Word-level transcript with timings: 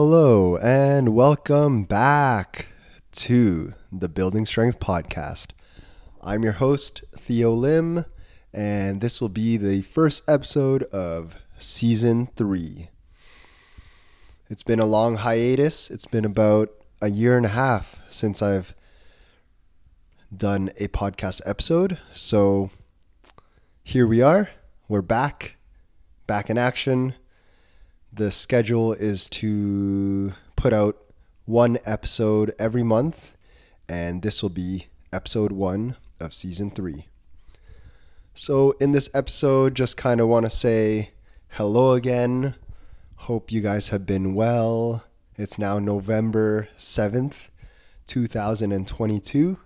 Hello, 0.00 0.56
and 0.58 1.12
welcome 1.12 1.82
back 1.82 2.66
to 3.10 3.74
the 3.90 4.08
Building 4.08 4.46
Strength 4.46 4.78
Podcast. 4.78 5.48
I'm 6.22 6.44
your 6.44 6.52
host, 6.52 7.02
Theo 7.16 7.50
Lim, 7.50 8.04
and 8.52 9.00
this 9.00 9.20
will 9.20 9.28
be 9.28 9.56
the 9.56 9.82
first 9.82 10.22
episode 10.28 10.84
of 10.84 11.34
season 11.56 12.28
three. 12.36 12.90
It's 14.48 14.62
been 14.62 14.78
a 14.78 14.86
long 14.86 15.16
hiatus. 15.16 15.90
It's 15.90 16.06
been 16.06 16.24
about 16.24 16.70
a 17.02 17.10
year 17.10 17.36
and 17.36 17.46
a 17.46 17.48
half 17.48 17.98
since 18.08 18.40
I've 18.40 18.76
done 20.32 20.70
a 20.76 20.86
podcast 20.86 21.40
episode. 21.44 21.98
So 22.12 22.70
here 23.82 24.06
we 24.06 24.22
are. 24.22 24.50
We're 24.86 25.02
back, 25.02 25.56
back 26.28 26.48
in 26.48 26.56
action. 26.56 27.14
The 28.12 28.30
schedule 28.30 28.94
is 28.94 29.28
to 29.28 30.32
put 30.56 30.72
out 30.72 30.96
one 31.44 31.78
episode 31.84 32.54
every 32.58 32.82
month, 32.82 33.32
and 33.88 34.22
this 34.22 34.42
will 34.42 34.50
be 34.50 34.86
episode 35.12 35.52
one 35.52 35.96
of 36.18 36.32
season 36.32 36.70
three. 36.70 37.06
So, 38.34 38.72
in 38.80 38.92
this 38.92 39.10
episode, 39.14 39.74
just 39.74 39.96
kind 39.96 40.20
of 40.20 40.28
want 40.28 40.46
to 40.46 40.50
say 40.50 41.10
hello 41.50 41.92
again. 41.92 42.54
Hope 43.16 43.52
you 43.52 43.60
guys 43.60 43.90
have 43.90 44.06
been 44.06 44.34
well. 44.34 45.04
It's 45.36 45.58
now 45.58 45.78
November 45.78 46.68
7th, 46.76 47.34
2022. 48.06 49.58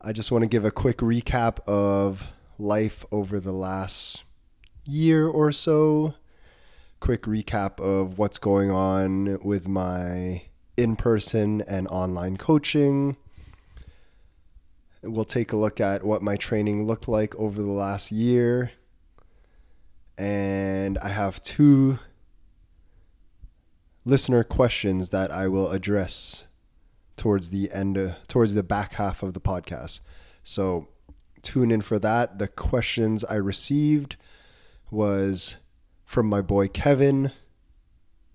I 0.00 0.12
just 0.12 0.30
want 0.30 0.42
to 0.42 0.48
give 0.48 0.64
a 0.64 0.70
quick 0.70 0.98
recap 0.98 1.58
of 1.66 2.28
life 2.58 3.04
over 3.10 3.40
the 3.40 3.52
last 3.52 4.24
year 4.84 5.26
or 5.26 5.52
so. 5.52 6.14
Quick 7.00 7.22
recap 7.22 7.80
of 7.80 8.18
what's 8.18 8.38
going 8.38 8.70
on 8.70 9.38
with 9.42 9.68
my 9.68 10.42
in 10.76 10.96
person 10.96 11.62
and 11.62 11.86
online 11.88 12.36
coaching. 12.36 13.16
We'll 15.02 15.24
take 15.24 15.52
a 15.52 15.56
look 15.56 15.80
at 15.80 16.04
what 16.04 16.22
my 16.22 16.36
training 16.36 16.84
looked 16.86 17.08
like 17.08 17.34
over 17.36 17.60
the 17.60 17.70
last 17.70 18.10
year. 18.10 18.72
And 20.16 20.98
I 20.98 21.08
have 21.08 21.40
two 21.42 21.98
listener 24.04 24.42
questions 24.42 25.10
that 25.10 25.30
I 25.30 25.46
will 25.48 25.70
address 25.70 26.46
towards 27.16 27.50
the 27.50 27.70
end, 27.72 27.98
uh, 27.98 28.14
towards 28.26 28.54
the 28.54 28.62
back 28.62 28.94
half 28.94 29.22
of 29.22 29.34
the 29.34 29.40
podcast. 29.40 30.00
So 30.42 30.88
tune 31.42 31.70
in 31.70 31.82
for 31.82 31.98
that. 31.98 32.38
The 32.38 32.48
questions 32.48 33.24
I 33.24 33.34
received 33.34 34.16
was 34.90 35.56
from 36.08 36.26
my 36.26 36.40
boy 36.40 36.66
Kevin. 36.66 37.32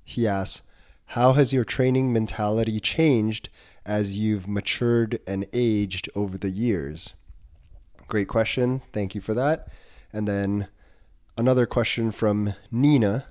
He 0.04 0.28
asks, 0.28 0.62
How 1.08 1.34
has 1.34 1.52
your 1.52 1.66
training 1.66 2.14
mentality 2.14 2.80
changed 2.80 3.50
as 3.84 4.16
you've 4.16 4.48
matured 4.48 5.20
and 5.26 5.48
aged 5.54 6.08
over 6.14 6.38
the 6.38 6.52
years? 6.52 7.16
Great 8.08 8.28
question. 8.28 8.84
Thank 8.94 9.16
you 9.16 9.22
for 9.22 9.34
that. 9.34 9.70
And 10.14 10.28
then 10.28 10.68
another 11.36 11.66
question 11.66 12.12
from 12.12 12.54
Nina 12.70 13.26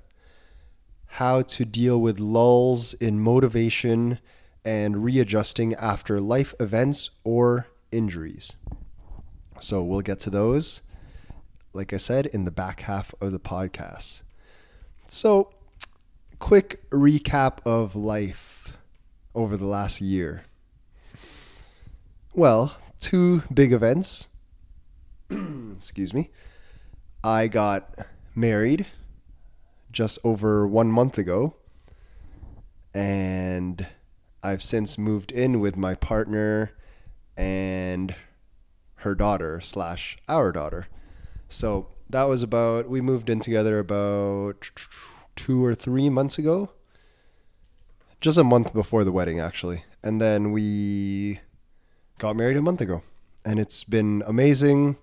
How 1.05 1.41
to 1.43 1.63
deal 1.63 2.01
with 2.01 2.19
lulls 2.19 2.95
in 2.95 3.21
motivation 3.21 4.19
and 4.65 5.05
readjusting 5.05 5.73
after 5.75 6.19
life 6.19 6.53
events 6.59 7.11
or 7.23 7.67
injuries. 7.93 8.57
So 9.61 9.81
we'll 9.83 10.01
get 10.01 10.19
to 10.19 10.29
those, 10.29 10.81
like 11.71 11.93
I 11.93 11.97
said, 11.97 12.25
in 12.25 12.43
the 12.43 12.51
back 12.51 12.81
half 12.81 13.15
of 13.21 13.31
the 13.31 13.39
podcast. 13.39 14.21
So, 15.05 15.51
quick 16.39 16.89
recap 16.89 17.59
of 17.65 17.95
life 17.95 18.77
over 19.35 19.55
the 19.57 19.65
last 19.65 20.01
year. 20.01 20.43
Well, 22.33 22.77
two 22.99 23.43
big 23.53 23.71
events. 23.71 24.27
Excuse 25.29 26.13
me. 26.13 26.31
I 27.23 27.47
got 27.47 28.07
married 28.35 28.87
just 29.91 30.19
over 30.23 30.67
one 30.67 30.91
month 30.91 31.17
ago, 31.17 31.55
and 32.93 33.87
I've 34.41 34.63
since 34.63 34.97
moved 34.97 35.31
in 35.31 35.59
with 35.59 35.77
my 35.77 35.95
partner 35.95 36.71
and 37.37 38.15
her 38.95 39.15
daughter 39.15 39.61
slash 39.61 40.17
our 40.27 40.51
daughter. 40.51 40.87
So 41.49 41.87
that 42.13 42.29
was 42.29 42.43
about 42.43 42.87
we 42.87 43.01
moved 43.01 43.29
in 43.29 43.39
together 43.39 43.79
about 43.79 44.69
two 45.35 45.65
or 45.65 45.73
three 45.73 46.09
months 46.09 46.37
ago. 46.37 46.69
Just 48.21 48.37
a 48.37 48.43
month 48.43 48.71
before 48.71 49.03
the 49.03 49.11
wedding, 49.11 49.39
actually, 49.39 49.83
and 50.01 50.21
then 50.21 50.51
we 50.51 51.41
got 52.19 52.35
married 52.37 52.55
a 52.55 52.61
month 52.61 52.79
ago, 52.79 53.01
and 53.43 53.59
it's 53.59 53.83
been 53.83 54.23
amazing. 54.25 54.95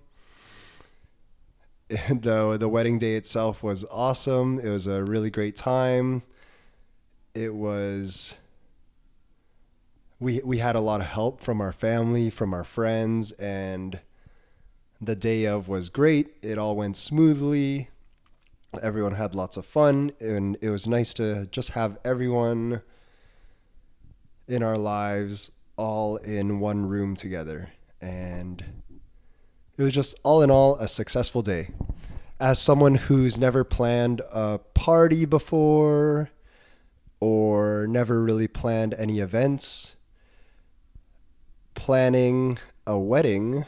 the 1.89 2.57
The 2.57 2.69
wedding 2.69 2.97
day 2.97 3.15
itself 3.15 3.61
was 3.61 3.85
awesome. 3.91 4.59
It 4.59 4.69
was 4.69 4.87
a 4.87 5.03
really 5.03 5.29
great 5.29 5.57
time. 5.57 6.23
It 7.35 7.53
was 7.53 8.35
we 10.19 10.39
we 10.45 10.59
had 10.59 10.77
a 10.77 10.81
lot 10.81 11.01
of 11.01 11.07
help 11.07 11.41
from 11.41 11.59
our 11.59 11.73
family, 11.73 12.29
from 12.29 12.53
our 12.53 12.63
friends, 12.63 13.33
and 13.33 13.99
the 15.01 15.15
day 15.15 15.45
of 15.45 15.67
was 15.67 15.89
great. 15.89 16.35
It 16.43 16.57
all 16.57 16.75
went 16.75 16.95
smoothly. 16.95 17.89
Everyone 18.81 19.13
had 19.13 19.33
lots 19.33 19.57
of 19.57 19.65
fun, 19.65 20.11
and 20.19 20.57
it 20.61 20.69
was 20.69 20.87
nice 20.87 21.13
to 21.15 21.47
just 21.47 21.71
have 21.71 21.97
everyone 22.05 22.81
in 24.47 24.61
our 24.61 24.77
lives 24.77 25.51
all 25.75 26.17
in 26.17 26.59
one 26.59 26.85
room 26.85 27.15
together. 27.15 27.71
And 27.99 28.63
it 29.77 29.83
was 29.83 29.93
just 29.93 30.15
all 30.23 30.41
in 30.43 30.51
all 30.51 30.75
a 30.75 30.87
successful 30.87 31.41
day. 31.41 31.69
As 32.39 32.59
someone 32.59 32.95
who's 32.95 33.37
never 33.37 33.63
planned 33.63 34.21
a 34.31 34.59
party 34.59 35.25
before 35.25 36.29
or 37.19 37.87
never 37.87 38.21
really 38.21 38.47
planned 38.47 38.93
any 38.93 39.19
events, 39.19 39.95
planning 41.75 42.57
a 42.85 42.97
wedding 42.97 43.65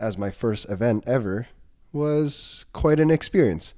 as 0.00 0.18
my 0.18 0.30
first 0.30 0.68
event 0.70 1.04
ever 1.06 1.48
was 1.92 2.66
quite 2.72 3.00
an 3.00 3.10
experience. 3.10 3.74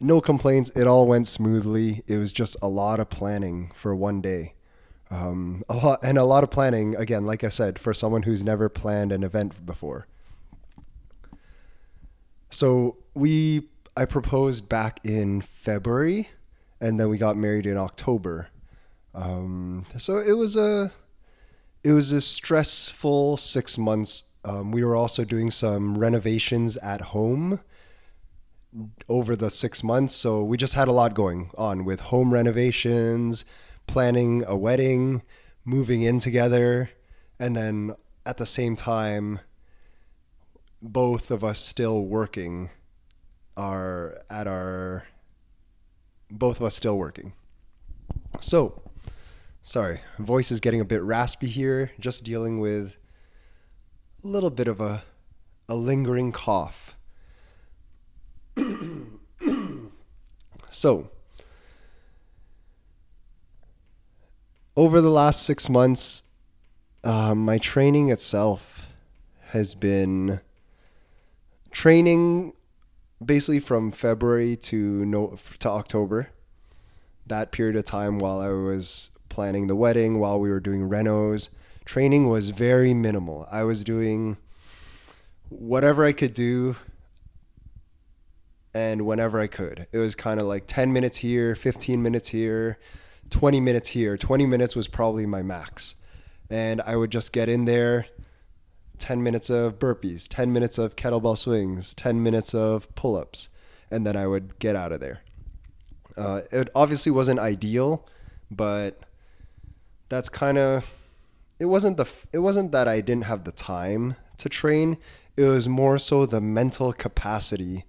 No 0.00 0.20
complaints. 0.20 0.70
It 0.76 0.86
all 0.86 1.06
went 1.06 1.26
smoothly. 1.26 2.02
It 2.06 2.18
was 2.18 2.32
just 2.32 2.56
a 2.62 2.68
lot 2.68 3.00
of 3.00 3.10
planning 3.10 3.70
for 3.74 3.94
one 3.94 4.20
day. 4.20 4.54
Um, 5.10 5.64
a 5.68 5.76
lot 5.76 6.00
and 6.02 6.18
a 6.18 6.24
lot 6.24 6.44
of 6.44 6.50
planning 6.50 6.94
again, 6.94 7.24
like 7.24 7.42
I 7.42 7.48
said, 7.48 7.78
for 7.78 7.94
someone 7.94 8.22
who's 8.22 8.44
never 8.44 8.68
planned 8.68 9.10
an 9.10 9.22
event 9.22 9.64
before. 9.64 10.06
So 12.50 12.96
we, 13.14 13.68
I 13.96 14.04
proposed 14.04 14.68
back 14.68 15.00
in 15.04 15.40
February, 15.40 16.28
and 16.80 16.98
then 16.98 17.08
we 17.08 17.18
got 17.18 17.36
married 17.36 17.66
in 17.66 17.76
October. 17.76 18.48
Um, 19.14 19.86
so 19.96 20.18
it 20.18 20.34
was 20.34 20.56
a 20.56 20.92
it 21.82 21.92
was 21.92 22.12
a 22.12 22.20
stressful 22.20 23.36
six 23.36 23.78
months. 23.78 24.24
Um, 24.44 24.70
we 24.70 24.84
were 24.84 24.96
also 24.96 25.24
doing 25.24 25.50
some 25.50 25.98
renovations 25.98 26.76
at 26.78 27.00
home 27.00 27.60
over 29.08 29.34
the 29.34 29.50
six 29.50 29.82
months. 29.82 30.14
So 30.14 30.42
we 30.44 30.56
just 30.56 30.74
had 30.74 30.88
a 30.88 30.92
lot 30.92 31.14
going 31.14 31.50
on 31.56 31.84
with 31.84 32.00
home 32.00 32.32
renovations, 32.32 33.44
planning 33.86 34.44
a 34.46 34.56
wedding, 34.56 35.22
moving 35.64 36.02
in 36.02 36.18
together, 36.18 36.90
and 37.38 37.56
then 37.56 37.94
at 38.24 38.36
the 38.36 38.46
same 38.46 38.76
time, 38.76 39.40
both 40.80 41.30
of 41.30 41.42
us 41.42 41.58
still 41.58 42.06
working 42.06 42.70
are 43.56 44.20
at 44.30 44.46
our 44.46 45.04
both 46.30 46.60
of 46.60 46.66
us 46.66 46.76
still 46.76 46.98
working. 46.98 47.32
So 48.38 48.82
Sorry, 49.68 50.00
voice 50.18 50.50
is 50.50 50.60
getting 50.60 50.80
a 50.80 50.84
bit 50.86 51.02
raspy 51.02 51.46
here, 51.46 51.90
just 52.00 52.24
dealing 52.24 52.58
with 52.58 52.94
little 54.22 54.50
bit 54.50 54.68
of 54.68 54.80
a, 54.80 55.04
a 55.68 55.74
lingering 55.74 56.32
cough. 56.32 56.96
so, 60.70 61.10
over 64.76 65.00
the 65.00 65.10
last 65.10 65.42
six 65.42 65.68
months, 65.68 66.22
uh, 67.04 67.34
my 67.34 67.58
training 67.58 68.10
itself 68.10 68.88
has 69.48 69.74
been 69.74 70.40
training 71.70 72.52
basically 73.24 73.60
from 73.60 73.90
February 73.92 74.56
to 74.56 75.04
no 75.04 75.36
to 75.58 75.68
October. 75.68 76.30
That 77.26 77.52
period 77.52 77.76
of 77.76 77.84
time 77.84 78.18
while 78.18 78.40
I 78.40 78.48
was 78.48 79.10
planning 79.28 79.66
the 79.66 79.76
wedding, 79.76 80.18
while 80.18 80.40
we 80.40 80.50
were 80.50 80.60
doing 80.60 80.88
renos. 80.88 81.50
Training 81.88 82.28
was 82.28 82.50
very 82.50 82.92
minimal. 82.92 83.48
I 83.50 83.62
was 83.62 83.82
doing 83.82 84.36
whatever 85.48 86.04
I 86.04 86.12
could 86.12 86.34
do 86.34 86.76
and 88.74 89.06
whenever 89.06 89.40
I 89.40 89.46
could. 89.46 89.86
It 89.90 89.96
was 89.96 90.14
kind 90.14 90.38
of 90.38 90.46
like 90.46 90.64
10 90.66 90.92
minutes 90.92 91.16
here, 91.16 91.54
15 91.54 92.02
minutes 92.02 92.28
here, 92.28 92.78
20 93.30 93.60
minutes 93.60 93.88
here. 93.88 94.18
20 94.18 94.44
minutes 94.44 94.76
was 94.76 94.86
probably 94.86 95.24
my 95.24 95.42
max. 95.42 95.94
And 96.50 96.82
I 96.82 96.94
would 96.94 97.10
just 97.10 97.32
get 97.32 97.48
in 97.48 97.64
there 97.64 98.04
10 98.98 99.22
minutes 99.22 99.48
of 99.48 99.78
burpees, 99.78 100.28
10 100.28 100.52
minutes 100.52 100.76
of 100.76 100.94
kettlebell 100.94 101.38
swings, 101.38 101.94
10 101.94 102.22
minutes 102.22 102.54
of 102.54 102.94
pull 102.96 103.16
ups, 103.16 103.48
and 103.90 104.06
then 104.06 104.14
I 104.14 104.26
would 104.26 104.58
get 104.58 104.76
out 104.76 104.92
of 104.92 105.00
there. 105.00 105.22
Uh, 106.18 106.42
it 106.52 106.68
obviously 106.74 107.12
wasn't 107.12 107.40
ideal, 107.40 108.06
but 108.50 109.00
that's 110.10 110.28
kind 110.28 110.58
of 110.58 110.97
it 111.58 111.66
wasn't 111.66 111.96
the 111.96 112.08
it 112.32 112.38
wasn't 112.38 112.72
that 112.72 112.88
I 112.88 113.00
didn't 113.00 113.24
have 113.24 113.44
the 113.44 113.52
time 113.52 114.16
to 114.38 114.48
train. 114.48 114.98
It 115.36 115.44
was 115.44 115.68
more 115.68 115.98
so 115.98 116.26
the 116.26 116.40
mental 116.40 116.92
capacity 116.92 117.84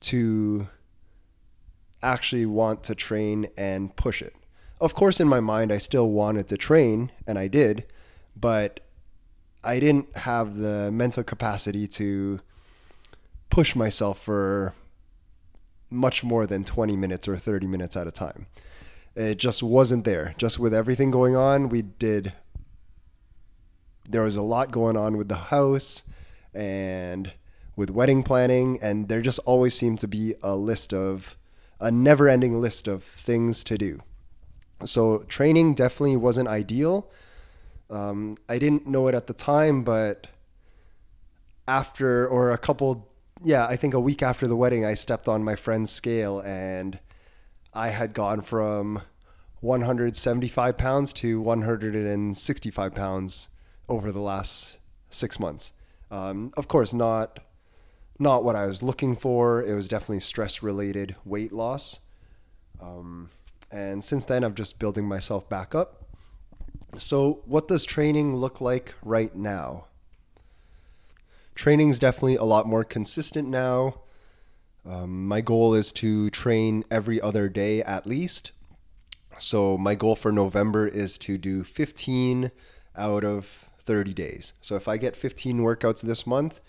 to 0.00 0.68
actually 2.02 2.46
want 2.46 2.82
to 2.84 2.94
train 2.94 3.48
and 3.56 3.94
push 3.96 4.20
it. 4.20 4.34
Of 4.80 4.94
course, 4.94 5.20
in 5.20 5.28
my 5.28 5.40
mind, 5.40 5.72
I 5.72 5.78
still 5.78 6.10
wanted 6.10 6.48
to 6.48 6.56
train, 6.56 7.10
and 7.26 7.38
I 7.38 7.48
did, 7.48 7.86
but 8.36 8.80
I 9.62 9.80
didn't 9.80 10.14
have 10.18 10.56
the 10.56 10.90
mental 10.92 11.24
capacity 11.24 11.88
to 11.88 12.40
push 13.48 13.74
myself 13.74 14.18
for 14.20 14.74
much 15.88 16.24
more 16.24 16.46
than 16.46 16.64
20 16.64 16.96
minutes 16.96 17.28
or 17.28 17.36
30 17.36 17.66
minutes 17.66 17.96
at 17.96 18.06
a 18.06 18.10
time. 18.10 18.46
It 19.14 19.38
just 19.38 19.62
wasn't 19.62 20.04
there. 20.04 20.34
Just 20.36 20.58
with 20.58 20.74
everything 20.74 21.10
going 21.10 21.36
on, 21.36 21.68
we 21.68 21.82
did. 21.82 22.32
There 24.08 24.22
was 24.22 24.36
a 24.36 24.42
lot 24.42 24.70
going 24.70 24.96
on 24.96 25.16
with 25.16 25.28
the 25.28 25.36
house 25.36 26.02
and 26.52 27.32
with 27.76 27.90
wedding 27.90 28.22
planning, 28.22 28.78
and 28.80 29.08
there 29.08 29.20
just 29.20 29.40
always 29.40 29.74
seemed 29.74 29.98
to 30.00 30.08
be 30.08 30.34
a 30.42 30.54
list 30.54 30.92
of 30.92 31.36
a 31.80 31.90
never 31.90 32.28
ending 32.28 32.60
list 32.60 32.86
of 32.86 33.02
things 33.02 33.64
to 33.64 33.76
do. 33.76 34.00
So, 34.84 35.18
training 35.28 35.74
definitely 35.74 36.16
wasn't 36.16 36.48
ideal 36.48 37.10
um, 37.90 38.36
I 38.48 38.58
didn't 38.58 38.86
know 38.86 39.08
it 39.08 39.14
at 39.14 39.26
the 39.26 39.32
time, 39.32 39.82
but 39.82 40.26
after 41.68 42.26
or 42.26 42.50
a 42.50 42.58
couple, 42.58 43.08
yeah, 43.42 43.66
I 43.66 43.76
think 43.76 43.94
a 43.94 44.00
week 44.00 44.22
after 44.22 44.46
the 44.46 44.56
wedding, 44.56 44.84
I 44.84 44.94
stepped 44.94 45.28
on 45.28 45.44
my 45.44 45.56
friend's 45.56 45.90
scale 45.90 46.40
and 46.40 46.98
I 47.72 47.88
had 47.88 48.14
gone 48.14 48.40
from 48.40 49.02
175 49.60 50.76
pounds 50.76 51.12
to 51.14 51.40
165 51.40 52.94
pounds 52.94 53.48
over 53.88 54.12
the 54.12 54.20
last 54.20 54.78
six 55.10 55.38
months. 55.38 55.72
Um, 56.10 56.52
of 56.56 56.68
course, 56.68 56.92
not 56.92 57.40
not 58.18 58.44
what 58.44 58.56
I 58.56 58.66
was 58.66 58.82
looking 58.82 59.16
for. 59.16 59.62
It 59.62 59.74
was 59.74 59.88
definitely 59.88 60.20
stress 60.20 60.62
related 60.62 61.16
weight 61.24 61.52
loss. 61.52 62.00
Um, 62.80 63.30
and 63.70 64.04
since 64.04 64.24
then, 64.24 64.44
I'm 64.44 64.54
just 64.54 64.78
building 64.78 65.06
myself 65.06 65.48
back 65.48 65.74
up. 65.74 66.04
So, 66.96 67.42
what 67.44 67.66
does 67.66 67.84
training 67.84 68.36
look 68.36 68.60
like 68.60 68.94
right 69.02 69.34
now? 69.34 69.86
Training 71.54 71.90
is 71.90 71.98
definitely 71.98 72.36
a 72.36 72.44
lot 72.44 72.66
more 72.66 72.84
consistent 72.84 73.48
now. 73.48 74.00
Um, 74.86 75.26
my 75.26 75.40
goal 75.40 75.74
is 75.74 75.92
to 75.92 76.30
train 76.30 76.84
every 76.90 77.20
other 77.20 77.48
day 77.48 77.82
at 77.82 78.06
least. 78.06 78.52
So, 79.38 79.76
my 79.76 79.96
goal 79.96 80.14
for 80.14 80.30
November 80.30 80.86
is 80.86 81.18
to 81.18 81.36
do 81.36 81.64
15 81.64 82.52
out 82.96 83.24
of 83.24 83.70
30 83.84 84.14
days. 84.14 84.52
So, 84.60 84.76
if 84.76 84.88
I 84.88 84.96
get 84.96 85.16
15 85.16 85.58
workouts 85.60 86.02
this 86.02 86.26
month, 86.26 86.60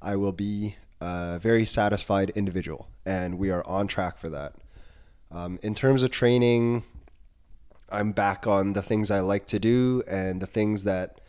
I 0.00 0.16
will 0.16 0.32
be 0.32 0.76
a 1.00 1.38
very 1.38 1.64
satisfied 1.64 2.30
individual, 2.30 2.88
and 3.04 3.38
we 3.38 3.50
are 3.50 3.66
on 3.66 3.86
track 3.86 4.18
for 4.18 4.28
that. 4.30 4.54
Um, 5.30 5.58
in 5.62 5.74
terms 5.74 6.02
of 6.02 6.10
training, 6.10 6.84
I'm 7.90 8.12
back 8.12 8.46
on 8.46 8.72
the 8.72 8.82
things 8.82 9.10
I 9.10 9.20
like 9.20 9.46
to 9.46 9.58
do 9.58 10.02
and 10.08 10.40
the 10.40 10.46
things 10.46 10.84
that 10.84 11.20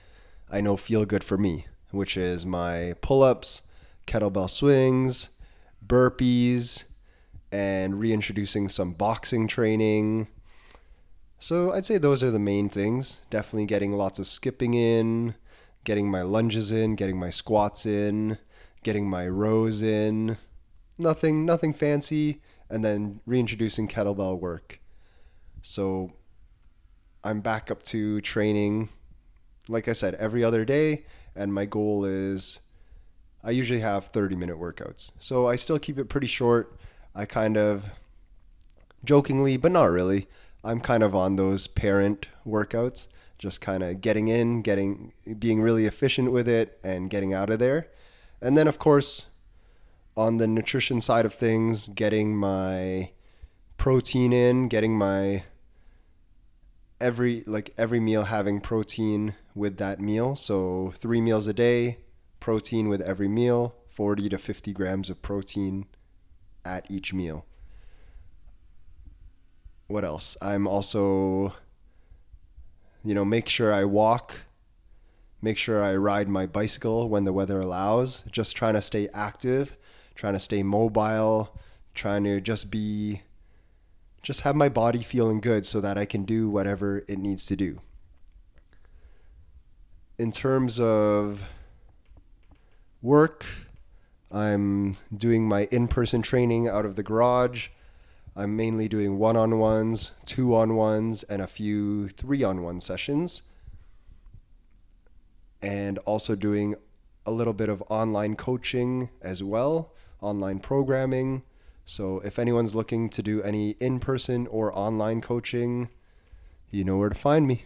I 0.52 0.62
know 0.62 0.78
feel 0.78 1.06
good 1.06 1.24
for 1.24 1.38
me, 1.38 1.68
which 1.92 2.18
is 2.18 2.46
my 2.46 2.96
pull 3.02 3.24
ups, 3.24 3.62
kettlebell 4.08 4.50
swings, 4.50 5.30
burpees, 5.86 6.86
and 7.52 8.00
reintroducing 8.00 8.70
some 8.70 8.94
boxing 8.94 9.48
training. 9.48 10.28
So 11.40 11.72
I'd 11.72 11.86
say 11.86 11.98
those 11.98 12.22
are 12.22 12.32
the 12.32 12.40
main 12.40 12.68
things. 12.68 13.22
Definitely 13.30 13.66
getting 13.66 13.94
lots 13.94 14.20
of 14.20 14.28
skipping 14.28 14.74
in, 14.74 15.36
getting 15.86 16.12
my 16.12 16.22
lunges 16.22 16.72
in, 16.72 16.96
getting 16.96 17.18
my 17.18 17.30
squats 17.30 17.86
in, 17.86 18.38
getting 18.84 19.10
my 19.10 19.26
rows 19.28 19.82
in. 19.82 20.38
Nothing 20.98 21.46
nothing 21.46 21.74
fancy 21.74 22.42
and 22.70 22.84
then 22.84 23.22
reintroducing 23.26 23.88
kettlebell 23.88 24.38
work. 24.38 24.82
So 25.62 26.12
I'm 27.24 27.40
back 27.40 27.72
up 27.72 27.84
to 27.84 28.20
training, 28.20 28.90
like 29.70 29.88
I 29.88 29.94
said, 29.94 30.16
every 30.16 30.44
other 30.44 30.66
day. 30.66 31.06
And 31.36 31.54
my 31.54 31.64
goal 31.64 32.04
is 32.04 32.60
I 33.44 33.52
usually 33.52 33.80
have 33.80 34.08
30 34.08 34.36
minute 34.36 34.58
workouts. 34.58 35.12
So 35.20 35.48
I 35.48 35.56
still 35.56 35.80
keep 35.80 35.98
it 35.98 36.10
pretty 36.10 36.28
short. 36.28 36.78
I 37.16 37.26
kind 37.26 37.56
of 37.56 37.86
jokingly, 39.06 39.56
but 39.56 39.72
not 39.72 39.90
really, 39.90 40.28
I'm 40.64 40.82
kind 40.82 41.04
of 41.04 41.16
on 41.16 41.36
those 41.36 41.68
parent 41.68 42.28
workouts, 42.46 43.08
just 43.38 43.62
kind 43.62 43.84
of 43.84 44.02
getting 44.02 44.28
in, 44.28 44.62
getting 44.62 45.14
being 45.38 45.62
really 45.62 45.86
efficient 45.86 46.32
with 46.32 46.48
it 46.48 46.80
and 46.84 47.10
getting 47.10 47.34
out 47.34 47.50
of 47.50 47.60
there. 47.60 47.88
And 48.42 48.58
then 48.58 48.68
of 48.68 48.80
course, 48.80 49.28
on 50.18 50.38
the 50.38 50.48
nutrition 50.48 51.00
side 51.00 51.26
of 51.26 51.34
things, 51.34 51.88
getting 51.88 52.36
my 52.36 53.12
protein 53.78 54.34
in, 54.34 54.68
getting 54.68 54.98
my 54.98 55.44
every 57.00 57.44
like 57.48 57.74
every 57.78 58.00
meal 58.00 58.24
having 58.24 58.60
protein 58.60 59.36
with 59.56 59.78
that 59.78 60.00
meal. 60.00 60.36
So 60.36 60.94
three 60.96 61.22
meals 61.22 61.48
a 61.48 61.54
day, 61.54 62.00
protein 62.40 62.90
with 62.90 63.02
every 63.02 63.28
meal, 63.28 63.76
40 63.88 64.30
to 64.30 64.38
50 64.38 64.74
grams 64.74 65.10
of 65.10 65.22
protein 65.22 65.86
at 66.66 66.90
each 66.92 67.14
meal. 67.14 67.46
What 69.90 70.06
else? 70.06 70.38
I'm 70.40 70.68
also, 70.68 71.52
you 73.04 73.16
know, 73.16 73.26
make 73.26 73.50
sure 73.50 73.74
I 73.74 73.86
walk, 73.86 74.36
make 75.42 75.58
sure 75.58 75.82
I 75.82 75.96
ride 75.96 76.30
my 76.30 76.46
bicycle 76.46 77.10
when 77.10 77.26
the 77.26 77.34
weather 77.34 77.60
allows, 77.60 78.24
just 78.32 78.56
trying 78.56 78.76
to 78.76 78.84
stay 78.84 79.10
active, 79.16 79.76
trying 80.14 80.34
to 80.34 80.40
stay 80.40 80.62
mobile, 80.62 81.58
trying 81.96 82.24
to 82.26 82.40
just 82.40 82.70
be 82.70 83.24
just 84.22 84.42
have 84.42 84.56
my 84.56 84.70
body 84.70 85.02
feeling 85.02 85.42
good 85.42 85.66
so 85.66 85.82
that 85.82 85.98
I 85.98 86.06
can 86.06 86.24
do 86.24 86.50
whatever 86.50 87.04
it 87.08 87.18
needs 87.18 87.48
to 87.48 87.56
do. 87.56 87.82
In 90.20 90.32
terms 90.32 90.80
of 90.80 91.50
work, 93.02 93.44
I'm 94.32 94.98
doing 95.16 95.48
my 95.48 95.68
in 95.72 95.88
person 95.88 96.22
training 96.22 96.68
out 96.68 96.86
of 96.86 96.96
the 96.96 97.02
garage. 97.02 97.70
I'm 98.40 98.56
mainly 98.56 98.88
doing 98.88 99.18
one 99.20 99.36
on 99.36 99.60
ones, 99.60 100.14
two 100.26 100.56
on 100.56 100.76
ones, 100.76 101.24
and 101.24 101.42
a 101.42 101.48
few 101.48 102.10
three 102.10 102.44
on 102.44 102.64
one 102.64 102.80
sessions. 102.80 103.44
And 105.62 105.98
also 106.00 106.36
doing 106.36 106.76
a 107.26 107.32
little 107.32 107.54
bit 107.54 107.70
of 107.70 107.84
online 107.90 108.36
coaching 108.36 109.10
as 109.22 109.44
well, 109.44 109.94
online 110.22 110.60
programming 110.60 111.44
so 111.90 112.20
if 112.20 112.38
anyone's 112.38 112.76
looking 112.76 113.10
to 113.10 113.24
do 113.24 113.42
any 113.42 113.72
in 113.80 114.00
person 114.00 114.46
or 114.46 114.72
online 114.78 115.22
coaching, 115.22 115.90
you 116.70 116.84
know 116.84 116.98
where 116.98 117.10
to 117.10 117.16
find 117.16 117.48
me. 117.48 117.66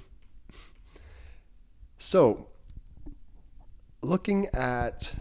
So, 1.97 2.47
looking 4.01 4.47
at 4.53 5.13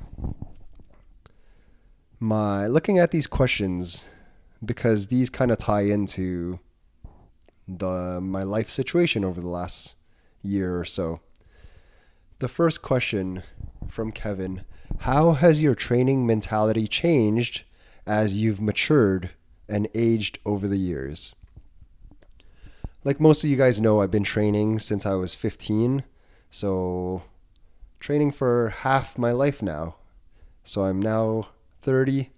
my 2.21 2.69
looking 2.69 3.01
at 3.01 3.11
these 3.11 3.27
questions 3.27 4.09
because 4.65 5.09
these 5.09 5.31
kind 5.31 5.51
of 5.51 5.59
tie 5.59 5.83
into 5.83 6.61
the 7.67 8.21
my 8.21 8.43
life 8.43 8.71
situation 8.71 9.25
over 9.25 9.41
the 9.41 9.49
last 9.49 9.97
year 10.43 10.79
or 10.79 10.85
so. 10.85 11.21
The 12.39 12.49
first 12.49 12.83
question 12.83 13.43
from 13.89 14.11
Kevin, 14.13 14.65
how 15.01 15.33
has 15.33 15.63
your 15.63 15.75
training 15.75 16.27
mentality 16.27 16.87
changed 16.87 17.63
as 18.07 18.41
you've 18.41 18.61
matured 18.61 19.31
and 19.69 19.89
aged 19.95 20.39
over 20.45 20.67
the 20.67 20.79
years. 20.79 21.35
Like 23.05 23.21
most 23.21 23.43
of 23.43 23.51
you 23.51 23.57
guys 23.57 23.81
know, 23.81 24.01
I've 24.01 24.11
been 24.11 24.25
training 24.25 24.79
since 24.79 25.07
I 25.07 25.15
was 25.15 25.35
15. 25.35 26.05
So, 26.51 27.23
training 28.01 28.33
for 28.33 28.71
half 28.81 29.19
my 29.19 29.33
life 29.33 29.63
now. 29.63 29.97
So, 30.65 30.83
I'm 30.83 31.01
now 31.01 31.49
30. 31.81 32.31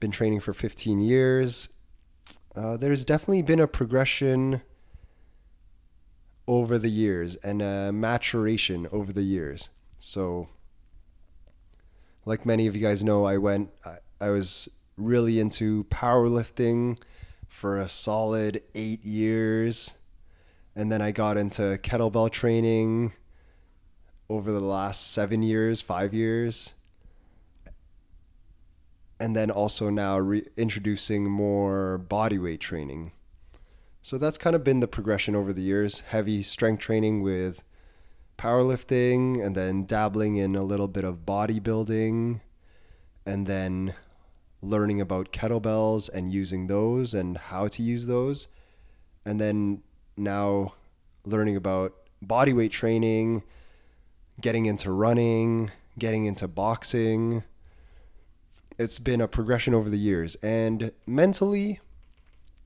Been 0.00 0.10
training 0.10 0.40
for 0.40 0.52
15 0.52 0.98
years. 1.00 1.68
Uh, 2.56 2.76
there's 2.76 3.04
definitely 3.04 3.42
been 3.42 3.60
a 3.60 3.68
progression 3.68 4.62
over 6.48 6.78
the 6.78 6.88
years 6.88 7.36
and 7.36 7.62
a 7.62 7.92
maturation 7.92 8.88
over 8.90 9.12
the 9.12 9.22
years. 9.22 9.68
So, 9.98 10.48
like 12.24 12.44
many 12.44 12.66
of 12.66 12.74
you 12.74 12.82
guys 12.82 13.04
know, 13.04 13.24
I 13.24 13.36
went, 13.36 13.70
I 14.20 14.30
was 14.30 14.68
really 14.96 15.38
into 15.38 15.84
powerlifting 15.84 16.98
for 17.48 17.78
a 17.78 17.88
solid 17.88 18.62
eight 18.74 19.04
years. 19.04 19.94
And 20.74 20.90
then 20.90 21.02
I 21.02 21.10
got 21.10 21.36
into 21.36 21.78
kettlebell 21.82 22.30
training 22.30 23.12
over 24.28 24.52
the 24.52 24.60
last 24.60 25.12
seven 25.12 25.42
years, 25.42 25.80
five 25.80 26.14
years. 26.14 26.74
And 29.20 29.36
then 29.36 29.50
also 29.50 29.90
now 29.90 30.18
re- 30.18 30.46
introducing 30.56 31.30
more 31.30 31.98
body 31.98 32.38
weight 32.38 32.60
training. 32.60 33.12
So 34.02 34.16
that's 34.16 34.38
kind 34.38 34.56
of 34.56 34.64
been 34.64 34.80
the 34.80 34.88
progression 34.88 35.36
over 35.36 35.52
the 35.52 35.62
years 35.62 36.00
heavy 36.00 36.42
strength 36.42 36.80
training 36.80 37.22
with 37.22 37.62
powerlifting, 38.38 39.44
and 39.44 39.54
then 39.54 39.84
dabbling 39.84 40.36
in 40.36 40.56
a 40.56 40.62
little 40.62 40.88
bit 40.88 41.04
of 41.04 41.26
bodybuilding, 41.26 42.40
and 43.26 43.46
then 43.46 43.94
learning 44.62 45.00
about 45.00 45.32
kettlebells 45.32 46.08
and 46.08 46.32
using 46.32 46.66
those 46.66 47.12
and 47.12 47.36
how 47.36 47.68
to 47.68 47.82
use 47.82 48.06
those. 48.06 48.48
And 49.26 49.38
then 49.38 49.82
now 50.16 50.72
learning 51.26 51.56
about 51.56 51.94
body 52.22 52.54
weight 52.54 52.72
training, 52.72 53.42
getting 54.40 54.64
into 54.64 54.90
running, 54.90 55.70
getting 55.98 56.24
into 56.24 56.48
boxing. 56.48 57.44
It's 58.80 58.98
been 58.98 59.20
a 59.20 59.28
progression 59.28 59.74
over 59.74 59.90
the 59.90 59.98
years. 59.98 60.36
And 60.36 60.92
mentally, 61.06 61.80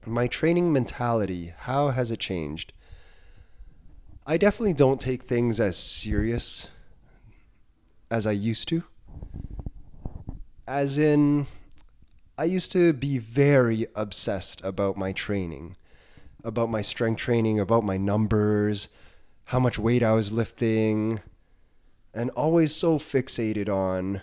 my 0.05 0.27
training 0.27 0.71
mentality, 0.71 1.53
how 1.57 1.89
has 1.89 2.09
it 2.09 2.21
changed? 2.21 2.71
I 4.25 4.37
definitely 4.37 4.75
don't 4.75 5.01
take 5.01 5.23
things 5.23 5.59
as 5.59 5.75
serious 5.75 6.69
as 8.09 8.25
I 8.25 8.31
used 8.31 8.69
to. 8.69 8.85
As 10.65 10.97
in, 10.97 11.47
I 12.37 12.45
used 12.45 12.71
to 12.71 12.93
be 12.93 13.17
very 13.17 13.87
obsessed 13.93 14.63
about 14.63 14.95
my 14.95 15.11
training, 15.11 15.75
about 16.45 16.69
my 16.69 16.81
strength 16.81 17.19
training, 17.19 17.59
about 17.59 17.83
my 17.83 17.97
numbers, 17.97 18.87
how 19.43 19.59
much 19.59 19.77
weight 19.77 20.01
I 20.01 20.13
was 20.13 20.31
lifting, 20.31 21.19
and 22.13 22.29
always 22.29 22.73
so 22.73 22.99
fixated 22.99 23.67
on 23.67 24.21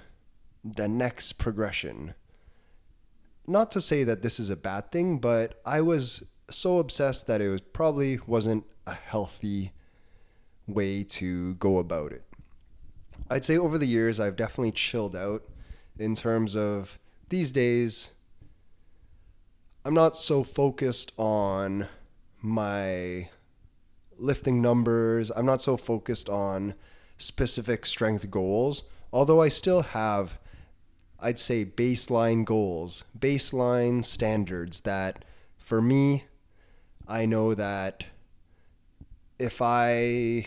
the 0.64 0.88
next 0.88 1.34
progression. 1.34 2.14
Not 3.46 3.70
to 3.72 3.80
say 3.80 4.04
that 4.04 4.22
this 4.22 4.38
is 4.38 4.50
a 4.50 4.56
bad 4.56 4.92
thing, 4.92 5.18
but 5.18 5.60
I 5.66 5.80
was 5.80 6.24
so 6.48 6.78
obsessed 6.78 7.26
that 7.26 7.40
it 7.40 7.48
was 7.48 7.60
probably 7.60 8.20
wasn't 8.26 8.64
a 8.86 8.94
healthy 8.94 9.72
way 10.66 11.02
to 11.04 11.54
go 11.54 11.78
about 11.78 12.12
it. 12.12 12.24
I'd 13.28 13.44
say 13.44 13.56
over 13.56 13.78
the 13.78 13.86
years, 13.86 14.20
I've 14.20 14.36
definitely 14.36 14.72
chilled 14.72 15.16
out 15.16 15.42
in 15.98 16.14
terms 16.14 16.56
of 16.56 16.98
these 17.28 17.52
days, 17.52 18.10
I'm 19.84 19.94
not 19.94 20.16
so 20.16 20.44
focused 20.44 21.12
on 21.16 21.88
my 22.40 23.28
lifting 24.18 24.60
numbers. 24.62 25.30
I'm 25.34 25.46
not 25.46 25.60
so 25.60 25.76
focused 25.76 26.28
on 26.28 26.74
specific 27.18 27.86
strength 27.86 28.30
goals, 28.30 28.84
although 29.12 29.40
I 29.40 29.48
still 29.48 29.82
have, 29.82 30.38
I'd 31.22 31.38
say, 31.38 31.64
baseline 31.64 32.44
goals, 32.44 33.04
baseline 33.16 34.04
standards 34.04 34.80
that 34.80 35.24
for 35.56 35.80
me, 35.80 36.24
I 37.06 37.26
know 37.26 37.54
that 37.54 38.04
if 39.38 39.62
I 39.62 40.46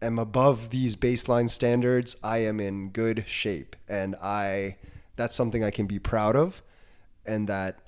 am 0.00 0.18
above 0.18 0.70
these 0.70 0.94
baseline 0.94 1.50
standards, 1.50 2.16
I 2.22 2.38
am 2.38 2.60
in 2.60 2.90
good 2.90 3.24
shape 3.26 3.74
and 3.88 4.14
I 4.16 4.76
that's 5.16 5.34
something 5.34 5.62
I 5.62 5.70
can 5.70 5.86
be 5.86 5.98
proud 5.98 6.36
of 6.36 6.62
and 7.26 7.48
that 7.48 7.80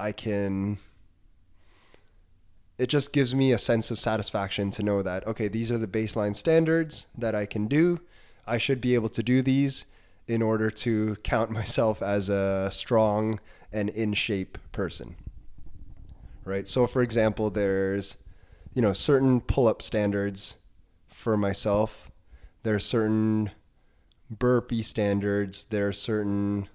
I 0.00 0.12
can 0.12 0.78
it 2.78 2.88
just 2.88 3.12
gives 3.12 3.34
me 3.34 3.52
a 3.52 3.58
sense 3.58 3.90
of 3.90 3.98
satisfaction 3.98 4.70
to 4.72 4.82
know 4.82 5.02
that 5.02 5.26
okay, 5.26 5.48
these 5.48 5.70
are 5.70 5.78
the 5.78 5.86
baseline 5.86 6.34
standards 6.34 7.06
that 7.16 7.34
I 7.34 7.46
can 7.46 7.68
do. 7.68 7.98
I 8.46 8.58
should 8.58 8.80
be 8.80 8.94
able 8.94 9.08
to 9.10 9.22
do 9.22 9.42
these 9.42 9.84
in 10.28 10.42
order 10.42 10.70
to 10.70 11.16
count 11.22 11.50
myself 11.50 12.02
as 12.02 12.28
a 12.28 12.68
strong 12.70 13.40
and 13.72 13.88
in 13.90 14.12
shape 14.14 14.58
person. 14.72 15.16
Right? 16.44 16.66
So 16.68 16.86
for 16.86 17.02
example, 17.02 17.50
there's 17.50 18.16
you 18.76 18.82
know, 18.82 18.92
certain 18.92 19.40
pull-up 19.40 19.80
standards 19.80 20.56
for 21.08 21.34
myself. 21.34 22.10
There 22.62 22.74
are 22.74 22.78
certain 22.78 23.50
burpee 24.30 24.82
standards. 24.82 25.64
There 25.64 25.88
are 25.88 25.94
certain 25.94 26.68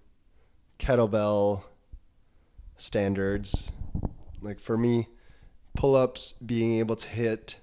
kettlebell 0.79 1.61
standards. 2.75 3.71
Like 4.41 4.59
for 4.59 4.79
me, 4.79 5.09
pull-ups 5.75 6.33
being 6.43 6.79
able 6.79 6.95
to 6.95 7.07
hit, 7.07 7.57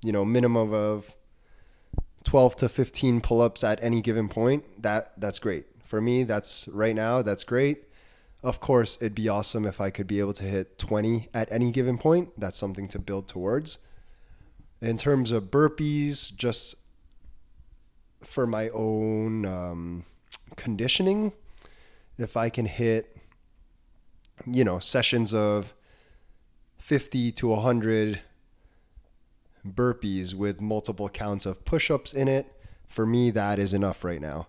you 0.00 0.12
know, 0.12 0.24
minimum 0.24 0.72
of 0.72 1.14
12 2.24 2.56
to 2.56 2.68
15 2.68 3.20
pull-ups 3.20 3.62
at 3.62 3.82
any 3.82 4.00
given 4.00 4.28
point, 4.28 4.82
that 4.82 5.12
that's 5.18 5.38
great. 5.38 5.66
For 5.84 6.00
me, 6.00 6.24
that's 6.24 6.66
right 6.68 6.94
now, 6.94 7.22
that's 7.22 7.44
great. 7.44 7.84
Of 8.42 8.60
course, 8.60 8.96
it'd 9.00 9.14
be 9.14 9.28
awesome 9.28 9.64
if 9.64 9.80
I 9.80 9.90
could 9.90 10.06
be 10.06 10.20
able 10.20 10.32
to 10.34 10.44
hit 10.44 10.78
20 10.78 11.28
at 11.32 11.50
any 11.50 11.70
given 11.70 11.96
point. 11.96 12.30
That's 12.38 12.58
something 12.58 12.88
to 12.88 12.98
build 12.98 13.28
towards. 13.28 13.78
In 14.80 14.98
terms 14.98 15.30
of 15.30 15.44
burpees, 15.44 16.34
just 16.34 16.74
for 18.20 18.46
my 18.46 18.68
own 18.70 19.46
um, 19.46 20.04
conditioning, 20.56 21.32
if 22.18 22.36
I 22.36 22.48
can 22.48 22.66
hit, 22.66 23.16
you 24.46 24.64
know, 24.64 24.78
sessions 24.78 25.32
of 25.32 25.74
50 26.78 27.32
to 27.32 27.48
100 27.48 28.20
burpees 29.66 30.34
with 30.34 30.60
multiple 30.60 31.08
counts 31.08 31.46
of 31.46 31.64
push 31.64 31.90
ups 31.90 32.12
in 32.12 32.28
it, 32.28 32.52
for 32.88 33.06
me, 33.06 33.30
that 33.30 33.58
is 33.58 33.74
enough 33.74 34.04
right 34.04 34.20
now 34.20 34.46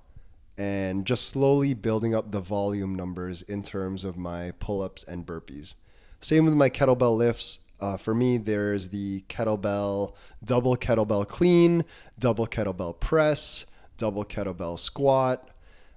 and 0.58 1.06
just 1.06 1.26
slowly 1.26 1.74
building 1.74 2.16
up 2.16 2.32
the 2.32 2.40
volume 2.40 2.96
numbers 2.96 3.42
in 3.44 3.62
terms 3.62 4.04
of 4.04 4.18
my 4.18 4.52
pull 4.60 4.82
ups 4.82 5.04
and 5.04 5.26
burpees. 5.26 5.76
Same 6.22 6.46
with 6.46 6.54
my 6.54 6.70
kettlebell 6.70 7.16
lifts. 7.16 7.60
Uh, 7.80 7.98
for 7.98 8.16
me, 8.16 8.38
there's 8.38 8.90
the 8.90 9.22
kettlebell, 9.28 10.14
double 10.44 10.78
kettlebell 10.78 11.28
clean, 11.28 11.84
double 12.18 12.48
kettlebell 12.48 12.98
press, 13.00 13.66
double 13.98 14.24
kettlebell 14.24 14.80
squat, 14.80 15.50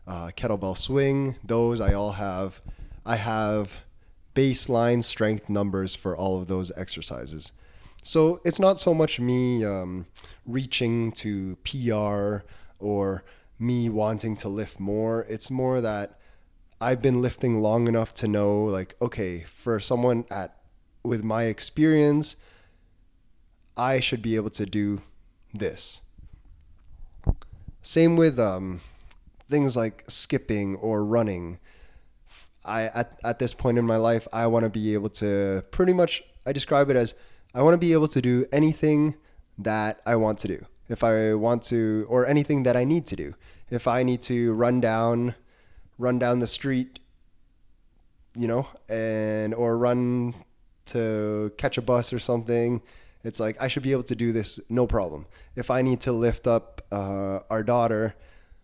uh, 0.06 0.30
kettlebell 0.37 0.76
swing. 0.76 1.37
Those 1.44 1.80
I 1.80 1.94
all 1.94 2.12
have. 2.12 2.60
I 3.06 3.16
have 3.16 3.84
baseline 4.34 5.04
strength 5.04 5.48
numbers 5.48 5.94
for 5.94 6.16
all 6.16 6.37
of 6.37 6.48
those 6.48 6.72
exercises. 6.76 7.52
So 8.09 8.41
it's 8.43 8.59
not 8.59 8.79
so 8.79 8.95
much 8.95 9.21
me 9.21 9.62
um, 9.67 10.07
reaching 10.47 11.12
to 11.12 11.59
PR 11.62 12.43
or 12.79 13.23
me 13.59 13.91
wanting 13.91 14.35
to 14.37 14.49
lift 14.49 14.81
more. 14.81 15.27
It's 15.29 15.50
more 15.50 15.83
that 15.83 16.19
I've 16.81 17.03
been 17.03 17.21
lifting 17.21 17.61
long 17.61 17.87
enough 17.87 18.15
to 18.15 18.27
know 18.27 18.65
like 18.65 18.97
okay, 19.03 19.41
for 19.41 19.79
someone 19.79 20.25
at 20.31 20.57
with 21.03 21.23
my 21.23 21.43
experience, 21.43 22.37
I 23.77 24.00
should 24.00 24.23
be 24.23 24.37
able 24.37 24.50
to 24.57 24.65
do 24.65 25.03
this. 25.53 26.00
Same 27.83 28.17
with 28.17 28.38
um, 28.38 28.81
things 29.50 29.77
like 29.77 30.05
skipping 30.09 30.77
or 30.77 31.05
running. 31.05 31.59
I 32.65 32.85
at, 32.85 33.19
at 33.23 33.38
this 33.38 33.53
point 33.53 33.77
in 33.77 33.85
my 33.85 33.99
life, 33.99 34.27
I 34.33 34.47
want 34.47 34.65
to 34.65 34.71
be 34.71 34.95
able 34.95 35.11
to 35.21 35.62
pretty 35.71 35.93
much 35.93 36.23
I 36.47 36.53
describe 36.53 36.88
it 36.88 36.97
as 36.97 37.15
I 37.55 37.62
want 37.62 37.75
to 37.75 37.78
be 37.78 37.93
able 37.93 38.09
to 38.09 38.21
do 38.21 38.47
anything 38.52 39.17
that 39.59 40.00
I 40.07 40.17
want 40.17 40.38
to 40.40 40.49
do 40.49 40.67
if 40.88 41.05
I 41.05 41.35
want 41.35 41.62
to, 41.64 42.07
or 42.09 42.26
anything 42.26 42.62
that 42.62 42.76
I 42.76 42.85
need 42.85 43.07
to 43.07 43.17
do. 43.17 43.35
If 43.71 43.87
I 43.87 44.02
need 44.02 44.23
to 44.23 44.52
run 44.55 44.81
down, 44.81 45.35
run 45.99 46.19
down 46.19 46.38
the 46.38 46.47
street, 46.47 46.99
you 48.35 48.49
know, 48.49 48.67
and 48.88 49.55
or 49.55 49.76
run 49.76 50.35
to 50.87 51.52
catch 51.59 51.76
a 51.76 51.83
bus 51.83 52.12
or 52.12 52.19
something, 52.19 52.83
it's 53.23 53.38
like 53.38 53.61
I 53.61 53.69
should 53.69 53.83
be 53.83 53.93
able 53.93 54.05
to 54.05 54.14
do 54.14 54.33
this 54.33 54.59
no 54.71 54.87
problem. 54.87 55.26
If 55.57 55.71
I 55.71 55.83
need 55.83 56.00
to 56.02 56.12
lift 56.12 56.47
up 56.47 56.87
uh, 56.90 57.40
our 57.50 57.62
daughter, 57.62 58.14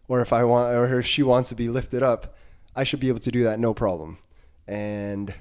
or 0.09 0.21
if 0.21 0.33
I 0.33 0.45
want, 0.45 0.75
or 0.75 0.99
if 0.99 1.07
she 1.07 1.23
wants 1.23 1.50
to 1.50 1.55
be 1.55 1.69
lifted 1.69 2.03
up, 2.03 2.35
I 2.75 2.85
should 2.85 3.00
be 3.00 3.09
able 3.09 3.21
to 3.21 3.31
do 3.31 3.45
that 3.45 3.59
no 3.59 3.75
problem. 3.75 4.19
And 4.67 5.35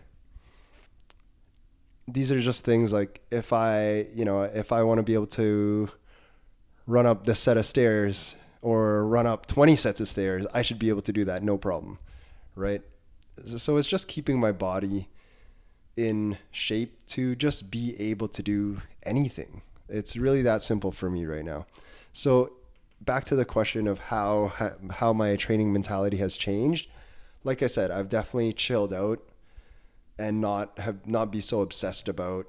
these 2.07 2.31
are 2.31 2.39
just 2.39 2.63
things 2.63 2.91
like 2.91 3.21
if 3.31 3.53
I, 3.53 4.07
you 4.13 4.25
know, 4.25 4.43
if 4.43 4.71
I 4.71 4.83
want 4.83 4.99
to 4.99 5.03
be 5.03 5.13
able 5.13 5.27
to 5.27 5.89
run 6.85 7.05
up 7.05 7.25
this 7.25 7.39
set 7.39 7.57
of 7.57 7.65
stairs 7.65 8.35
or 8.61 9.05
run 9.05 9.25
up 9.25 9.45
20 9.45 9.75
sets 9.75 9.99
of 10.01 10.07
stairs, 10.07 10.45
I 10.53 10.61
should 10.61 10.79
be 10.79 10.89
able 10.89 11.01
to 11.01 11.13
do 11.13 11.25
that 11.25 11.43
no 11.43 11.57
problem, 11.57 11.99
right? 12.55 12.81
So 13.45 13.77
it's 13.77 13.87
just 13.87 14.07
keeping 14.07 14.39
my 14.39 14.51
body 14.51 15.07
in 15.95 16.37
shape 16.51 17.05
to 17.05 17.35
just 17.35 17.71
be 17.71 17.95
able 17.99 18.27
to 18.27 18.43
do 18.43 18.81
anything. 19.03 19.61
It's 19.89 20.15
really 20.15 20.41
that 20.41 20.61
simple 20.61 20.91
for 20.91 21.09
me 21.09 21.25
right 21.25 21.45
now. 21.45 21.65
So 22.13 22.53
back 23.01 23.25
to 23.25 23.35
the 23.35 23.45
question 23.45 23.87
of 23.87 23.99
how 23.99 24.53
how 24.91 25.13
my 25.13 25.35
training 25.35 25.71
mentality 25.73 26.17
has 26.17 26.35
changed. 26.37 26.89
like 27.43 27.61
I 27.61 27.67
said, 27.67 27.91
I've 27.91 28.09
definitely 28.09 28.53
chilled 28.53 28.93
out 28.93 29.19
and 30.17 30.39
not 30.39 30.77
have 30.79 31.07
not 31.07 31.31
be 31.31 31.41
so 31.41 31.61
obsessed 31.61 32.07
about 32.07 32.47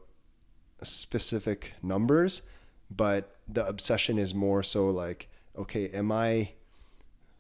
specific 0.83 1.75
numbers, 1.83 2.43
but 2.91 3.37
the 3.49 3.67
obsession 3.67 4.19
is 4.19 4.35
more 4.35 4.63
so 4.63 4.89
like, 4.89 5.29
okay, 5.57 5.89
am 5.89 6.13
I 6.13 6.51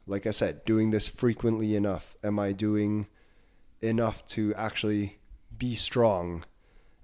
like 0.06 0.26
I 0.26 0.30
said, 0.30 0.64
doing 0.64 0.90
this 0.90 1.08
frequently 1.08 1.74
enough? 1.74 2.16
Am 2.22 2.38
I 2.38 2.52
doing 2.52 3.06
enough 3.80 4.24
to 4.26 4.54
actually 4.54 5.18
be 5.56 5.74
strong 5.74 6.44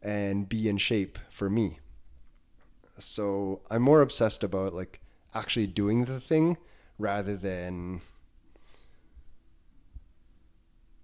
and 0.03 0.49
be 0.49 0.69
in 0.69 0.77
shape 0.77 1.19
for 1.31 1.49
me? 1.49 1.79
So 2.99 3.63
I'm 3.71 3.83
more 3.83 4.03
obsessed 4.03 4.45
about 4.45 4.75
like 4.75 5.01
actually 5.35 5.67
doing 5.67 6.05
the 6.05 6.21
thing 6.21 6.59
rather 6.99 7.37
than 7.37 8.03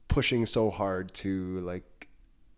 pushing 0.09 0.45
so 0.45 0.71
hard 0.71 1.13
to 1.15 1.59
like 1.59 1.96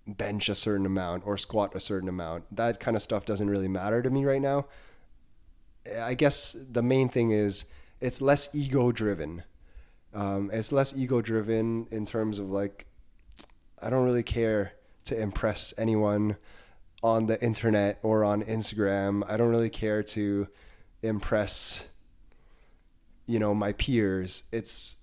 bench 0.09 0.49
a 0.49 0.55
certain 0.55 0.87
amount 0.87 1.27
or 1.27 1.37
squat 1.37 1.75
a 1.75 1.81
certain 1.81 2.09
amount. 2.09 2.45
That 2.57 2.81
kind 2.81 2.97
of 2.97 3.03
stuff 3.03 3.27
doesn't 3.27 3.51
really 3.51 3.69
matter 3.69 4.03
to 4.03 4.11
me 4.11 4.25
right 4.25 4.41
now. 4.41 4.67
I 6.01 6.15
guess 6.15 6.57
the 6.71 6.83
main 6.83 7.09
thing 7.09 7.31
is 7.31 7.67
it's 8.01 8.21
less 8.21 8.49
ego 8.55 8.91
driven. 8.93 9.43
Um, 10.15 10.51
it's 10.53 10.73
less 10.73 10.97
ego 10.97 11.21
driven 11.21 11.87
in 11.91 12.07
terms 12.07 12.39
of 12.39 12.51
like, 12.51 12.87
I 13.83 13.91
don't 13.91 14.05
really 14.05 14.23
care 14.23 14.73
to 15.05 15.21
impress 15.21 15.75
anyone 15.79 16.37
on 17.03 17.27
the 17.27 17.43
internet 17.43 17.99
or 18.03 18.25
on 18.25 18.43
Instagram. 18.43 19.23
I 19.29 19.37
don't 19.37 19.51
really 19.51 19.71
care 19.71 20.03
to 20.03 20.49
impress, 21.03 21.89
you 23.27 23.39
know, 23.39 23.55
my 23.55 23.73
peers. 23.73 24.45
It's 24.51 24.97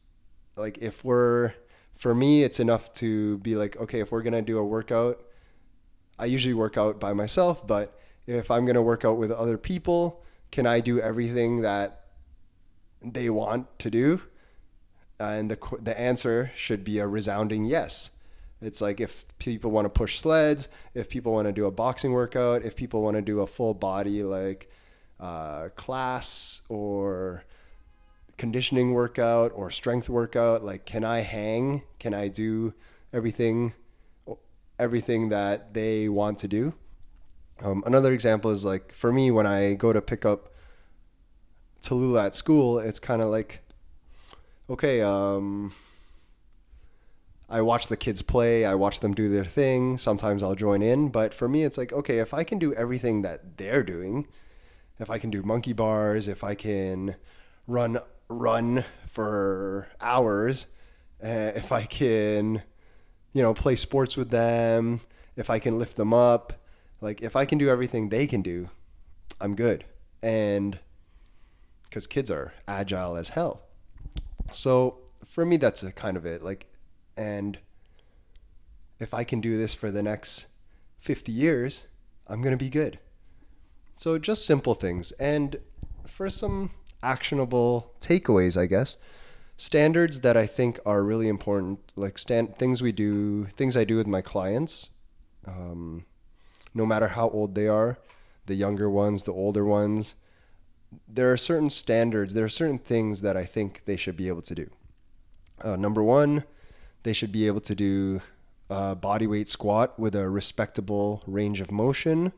like 0.55 0.79
if 0.79 1.05
we're, 1.05 1.53
for 1.95 2.13
me, 2.13 2.43
it's 2.43 2.59
enough 2.59 2.91
to 2.93 3.37
be 3.39 3.55
like, 3.55 3.77
okay, 3.77 3.99
if 3.99 4.11
we're 4.11 4.21
going 4.21 4.33
to 4.33 4.41
do 4.41 4.57
a 4.57 4.63
workout, 4.63 5.23
I 6.19 6.25
usually 6.25 6.53
work 6.53 6.77
out 6.77 6.99
by 6.99 7.13
myself, 7.13 7.65
but 7.65 7.99
if 8.27 8.49
I'm 8.51 8.65
going 8.65 8.75
to 8.75 8.81
work 8.81 9.05
out 9.05 9.17
with 9.17 9.31
other 9.31 9.57
people, 9.57 10.23
can 10.51 10.65
I 10.65 10.79
do 10.79 10.99
everything 10.99 11.61
that 11.61 12.05
they 13.01 13.29
want 13.29 13.77
to 13.79 13.89
do? 13.89 14.21
And 15.19 15.49
the 15.49 15.57
the 15.81 15.99
answer 15.99 16.51
should 16.55 16.83
be 16.83 16.99
a 16.99 17.07
resounding 17.07 17.65
yes. 17.65 18.11
It's 18.61 18.81
like 18.81 18.99
if 18.99 19.25
people 19.37 19.71
want 19.71 19.85
to 19.85 19.89
push 19.89 20.19
sleds, 20.19 20.67
if 20.93 21.09
people 21.09 21.33
want 21.33 21.47
to 21.47 21.53
do 21.53 21.65
a 21.65 21.71
boxing 21.71 22.11
workout, 22.11 22.63
if 22.63 22.75
people 22.75 23.01
want 23.01 23.15
to 23.15 23.21
do 23.21 23.41
a 23.41 23.47
full 23.47 23.73
body 23.73 24.23
like 24.23 24.69
uh, 25.19 25.69
class 25.75 26.61
or 26.67 27.43
conditioning 28.37 28.93
workout 28.93 29.51
or 29.55 29.69
strength 29.69 30.09
workout, 30.09 30.63
like 30.63 30.85
can 30.85 31.03
I 31.03 31.21
hang? 31.21 31.83
Can 31.99 32.13
I 32.13 32.27
do 32.27 32.73
everything 33.13 33.73
everything 34.77 35.29
that 35.29 35.73
they 35.73 36.09
want 36.09 36.37
to 36.39 36.47
do? 36.47 36.73
Um, 37.61 37.83
another 37.85 38.11
example 38.11 38.51
is 38.51 38.65
like 38.65 38.91
for 38.91 39.11
me 39.11 39.31
when 39.31 39.45
I 39.45 39.73
go 39.73 39.93
to 39.93 40.01
pick 40.01 40.25
up 40.25 40.53
Tallulah 41.81 42.25
at 42.25 42.35
school, 42.35 42.79
it's 42.79 42.99
kind 42.99 43.21
of 43.21 43.29
like, 43.29 43.61
okay, 44.69 45.01
um, 45.01 45.71
I 47.47 47.61
watch 47.61 47.87
the 47.87 47.97
kids 47.97 48.21
play, 48.21 48.65
I 48.65 48.73
watch 48.75 48.99
them 48.99 49.13
do 49.13 49.29
their 49.29 49.45
thing. 49.45 49.97
Sometimes 49.97 50.41
I'll 50.41 50.55
join 50.55 50.81
in, 50.81 51.09
but 51.09 51.33
for 51.33 51.47
me, 51.47 51.63
it's 51.63 51.77
like, 51.77 51.93
okay, 51.93 52.17
if 52.17 52.33
I 52.33 52.43
can 52.43 52.57
do 52.57 52.73
everything 52.73 53.21
that 53.21 53.57
they're 53.57 53.83
doing, 53.83 54.27
if 54.99 55.09
I 55.09 55.19
can 55.19 55.29
do 55.29 55.43
monkey 55.43 55.73
bars, 55.73 56.27
if 56.27 56.43
I 56.43 56.55
can 56.55 57.15
run 57.67 57.99
run 58.27 58.83
for 59.07 59.87
hours, 60.01 60.67
uh, 61.23 61.51
if 61.55 61.71
I 61.71 61.83
can, 61.83 62.61
you 63.33 63.41
know, 63.41 63.53
play 63.53 63.75
sports 63.75 64.17
with 64.17 64.29
them, 64.29 65.01
if 65.35 65.49
I 65.49 65.59
can 65.59 65.77
lift 65.77 65.95
them 65.95 66.13
up, 66.13 66.53
like 67.01 67.21
if 67.21 67.35
I 67.35 67.45
can 67.45 67.57
do 67.57 67.69
everything 67.69 68.09
they 68.09 68.27
can 68.27 68.41
do, 68.41 68.69
I'm 69.39 69.55
good. 69.55 69.85
And 70.21 70.79
because 71.83 72.07
kids 72.07 72.31
are 72.31 72.53
agile 72.67 73.15
as 73.15 73.29
hell. 73.29 73.61
So 74.51 74.99
for 75.25 75.45
me, 75.45 75.57
that's 75.57 75.83
a 75.83 75.91
kind 75.91 76.17
of 76.17 76.25
it. 76.25 76.43
Like, 76.43 76.67
and 77.17 77.57
if 78.99 79.13
I 79.13 79.23
can 79.23 79.41
do 79.41 79.57
this 79.57 79.73
for 79.73 79.91
the 79.91 80.03
next 80.03 80.47
50 80.97 81.31
years, 81.31 81.87
I'm 82.27 82.41
going 82.41 82.57
to 82.57 82.63
be 82.63 82.69
good. 82.69 82.99
So 83.97 84.17
just 84.17 84.45
simple 84.45 84.73
things. 84.73 85.11
And 85.13 85.57
for 86.07 86.29
some 86.29 86.71
actionable 87.05 87.93
takeaways, 88.01 88.59
I 88.59 88.65
guess, 88.65 88.97
standards 89.57 90.21
that 90.21 90.35
I 90.35 90.47
think 90.47 90.79
are 90.85 91.03
really 91.03 91.27
important, 91.27 91.93
like 91.95 92.17
stand, 92.17 92.57
things 92.57 92.81
we 92.81 92.91
do, 92.91 93.45
things 93.45 93.77
I 93.77 93.83
do 93.83 93.95
with 93.97 94.07
my 94.07 94.21
clients, 94.21 94.89
um, 95.45 96.05
no 96.73 96.85
matter 96.85 97.09
how 97.09 97.29
old 97.29 97.55
they 97.55 97.67
are, 97.67 97.97
the 98.47 98.55
younger 98.55 98.89
ones, 98.89 99.23
the 99.23 99.33
older 99.33 99.63
ones, 99.63 100.15
there 101.07 101.31
are 101.31 101.37
certain 101.37 101.69
standards, 101.69 102.33
there 102.33 102.45
are 102.45 102.49
certain 102.49 102.79
things 102.79 103.21
that 103.21 103.37
I 103.37 103.45
think 103.45 103.83
they 103.85 103.97
should 103.97 104.17
be 104.17 104.27
able 104.27 104.41
to 104.43 104.55
do. 104.55 104.69
Uh, 105.61 105.75
number 105.75 106.03
one, 106.03 106.43
they 107.03 107.13
should 107.13 107.31
be 107.31 107.47
able 107.47 107.61
to 107.61 107.75
do 107.75 108.21
a 108.69 108.95
body 108.95 109.27
weight 109.27 109.47
squat 109.47 109.99
with 109.99 110.15
a 110.15 110.29
respectable 110.29 111.23
range 111.27 111.61
of 111.61 111.71
motion. 111.71 112.33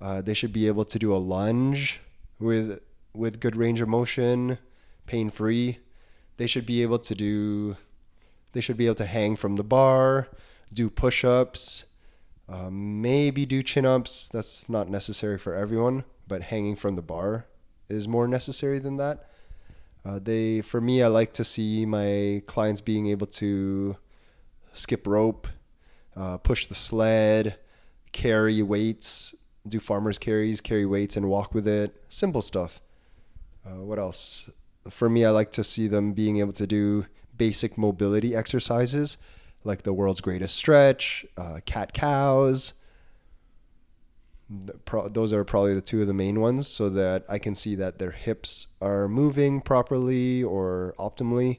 Uh, 0.00 0.22
they 0.22 0.34
should 0.34 0.52
be 0.52 0.66
able 0.68 0.84
to 0.84 0.98
do 0.98 1.12
a 1.12 1.16
lunge 1.16 2.00
with 2.38 2.80
with 3.18 3.40
good 3.40 3.56
range 3.56 3.80
of 3.80 3.88
motion, 3.88 4.58
pain 5.06 5.28
free. 5.28 5.78
They 6.38 6.46
should 6.46 6.64
be 6.64 6.82
able 6.82 7.00
to 7.00 7.14
do. 7.14 7.76
They 8.52 8.60
should 8.60 8.76
be 8.76 8.86
able 8.86 8.94
to 8.96 9.06
hang 9.06 9.36
from 9.36 9.56
the 9.56 9.64
bar, 9.64 10.28
do 10.72 10.88
push 10.88 11.24
ups, 11.24 11.84
uh, 12.48 12.70
maybe 12.70 13.44
do 13.44 13.62
chin 13.62 13.84
ups. 13.84 14.28
That's 14.28 14.68
not 14.68 14.88
necessary 14.88 15.38
for 15.38 15.54
everyone 15.54 16.04
but 16.28 16.42
hanging 16.42 16.76
from 16.76 16.94
the 16.94 17.02
bar 17.02 17.46
is 17.88 18.06
more 18.06 18.28
necessary 18.28 18.78
than 18.78 18.98
that. 18.98 19.30
Uh, 20.04 20.18
they, 20.22 20.60
for 20.60 20.80
me, 20.80 21.02
I 21.02 21.08
like 21.08 21.32
to 21.34 21.44
see 21.44 21.84
my 21.84 22.42
clients 22.46 22.80
being 22.80 23.08
able 23.08 23.26
to 23.26 23.96
skip 24.72 25.06
rope, 25.06 25.48
uh, 26.14 26.36
push 26.38 26.66
the 26.66 26.74
sled, 26.74 27.56
carry 28.12 28.62
weights, 28.62 29.34
do 29.66 29.80
farmers 29.80 30.18
carries, 30.18 30.60
carry 30.60 30.86
weights, 30.86 31.16
and 31.16 31.28
walk 31.28 31.52
with 31.52 31.66
it. 31.66 32.00
Simple 32.08 32.42
stuff. 32.42 32.80
Uh, 33.68 33.82
what 33.82 33.98
else? 33.98 34.48
For 34.88 35.10
me, 35.10 35.24
I 35.24 35.30
like 35.30 35.52
to 35.52 35.64
see 35.64 35.86
them 35.88 36.12
being 36.12 36.38
able 36.38 36.52
to 36.52 36.66
do 36.66 37.06
basic 37.36 37.76
mobility 37.76 38.34
exercises 38.34 39.18
like 39.64 39.82
the 39.82 39.92
world's 39.92 40.20
greatest 40.20 40.56
stretch, 40.56 41.26
uh, 41.36 41.60
cat 41.66 41.92
cows, 41.92 42.74
those 45.10 45.32
are 45.32 45.44
probably 45.44 45.74
the 45.74 45.82
two 45.82 46.00
of 46.00 46.06
the 46.06 46.14
main 46.14 46.40
ones 46.40 46.66
so 46.66 46.88
that 46.88 47.24
I 47.28 47.38
can 47.38 47.54
see 47.54 47.74
that 47.74 47.98
their 47.98 48.12
hips 48.12 48.68
are 48.80 49.06
moving 49.06 49.60
properly 49.60 50.42
or 50.42 50.94
optimally. 50.98 51.58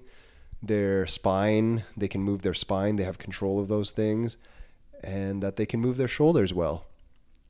Their 0.62 1.06
spine, 1.06 1.84
they 1.96 2.08
can 2.08 2.22
move 2.22 2.42
their 2.42 2.56
spine, 2.56 2.96
they 2.96 3.04
have 3.04 3.18
control 3.18 3.60
of 3.60 3.68
those 3.68 3.92
things, 3.92 4.38
and 5.04 5.42
that 5.44 5.56
they 5.56 5.66
can 5.66 5.80
move 5.80 5.98
their 5.98 6.08
shoulders 6.08 6.54
well. 6.54 6.88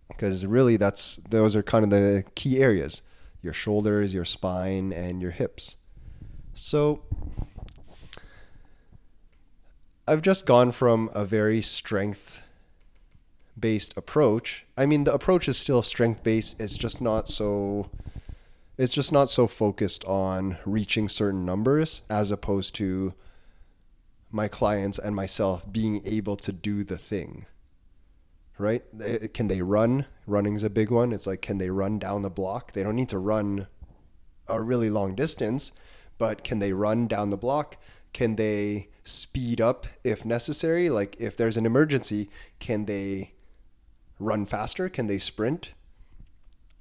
Because 0.10 0.46
really, 0.46 0.76
that's 0.76 1.18
those 1.18 1.56
are 1.56 1.64
kind 1.64 1.86
of 1.86 1.90
the 1.90 2.26
key 2.36 2.62
areas 2.62 3.02
your 3.42 3.54
shoulders, 3.54 4.14
your 4.14 4.26
spine, 4.26 4.92
and 4.92 5.22
your 5.22 5.32
hips. 5.32 5.76
So, 6.54 7.04
I've 10.08 10.22
just 10.22 10.46
gone 10.46 10.72
from 10.72 11.10
a 11.14 11.24
very 11.24 11.62
strength 11.62 12.42
based 13.60 13.96
approach. 13.96 14.66
I 14.78 14.86
mean, 14.86 15.04
the 15.04 15.14
approach 15.14 15.48
is 15.48 15.58
still 15.58 15.84
strength 15.84 16.24
based. 16.24 16.60
It's 16.60 16.78
just 16.78 17.02
not 17.02 17.28
so. 17.28 17.90
It's 18.78 18.94
just 18.94 19.12
not 19.12 19.30
so 19.30 19.46
focused 19.46 20.06
on 20.06 20.58
reaching 20.66 21.10
certain 21.10 21.46
numbers 21.46 22.02
as 22.10 22.32
opposed 22.32 22.74
to 22.76 23.14
my 24.32 24.48
clients 24.48 24.98
and 24.98 25.16
myself 25.16 25.70
being 25.72 26.02
able 26.06 26.38
to 26.38 26.52
do 26.52 26.84
the 26.84 26.98
thing. 26.98 27.46
Right? 28.60 28.84
Eh, 29.02 29.18
eh, 29.22 29.28
can 29.34 29.48
they 29.48 29.62
run? 29.64 30.06
Running's 30.28 30.64
a 30.64 30.70
big 30.70 30.92
one. 30.92 31.12
It's 31.12 31.26
like, 31.26 31.42
can 31.42 31.58
they 31.58 31.72
run 31.72 31.98
down 31.98 32.22
the 32.22 32.30
block? 32.30 32.74
They 32.74 32.84
don't 32.84 32.96
need 32.96 33.10
to 33.10 33.18
run 33.18 33.68
a 34.48 34.62
really 34.62 34.90
long 34.90 35.16
distance, 35.16 35.72
but 36.18 36.44
can 36.44 36.60
they 36.60 36.74
run 36.74 37.08
down 37.08 37.30
the 37.30 37.38
block? 37.38 37.78
Can 38.14 38.36
they 38.36 38.90
speed 39.04 39.62
up 39.62 39.88
if 40.04 40.26
necessary? 40.26 40.90
Like, 40.90 41.16
if 41.20 41.38
there's 41.38 41.58
an 41.58 41.66
emergency, 41.66 42.30
can 42.60 42.86
they 42.86 43.34
run 44.20 44.46
faster? 44.46 44.90
Can 44.90 45.08
they 45.08 45.18
sprint? 45.18 45.74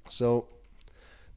So 0.09 0.47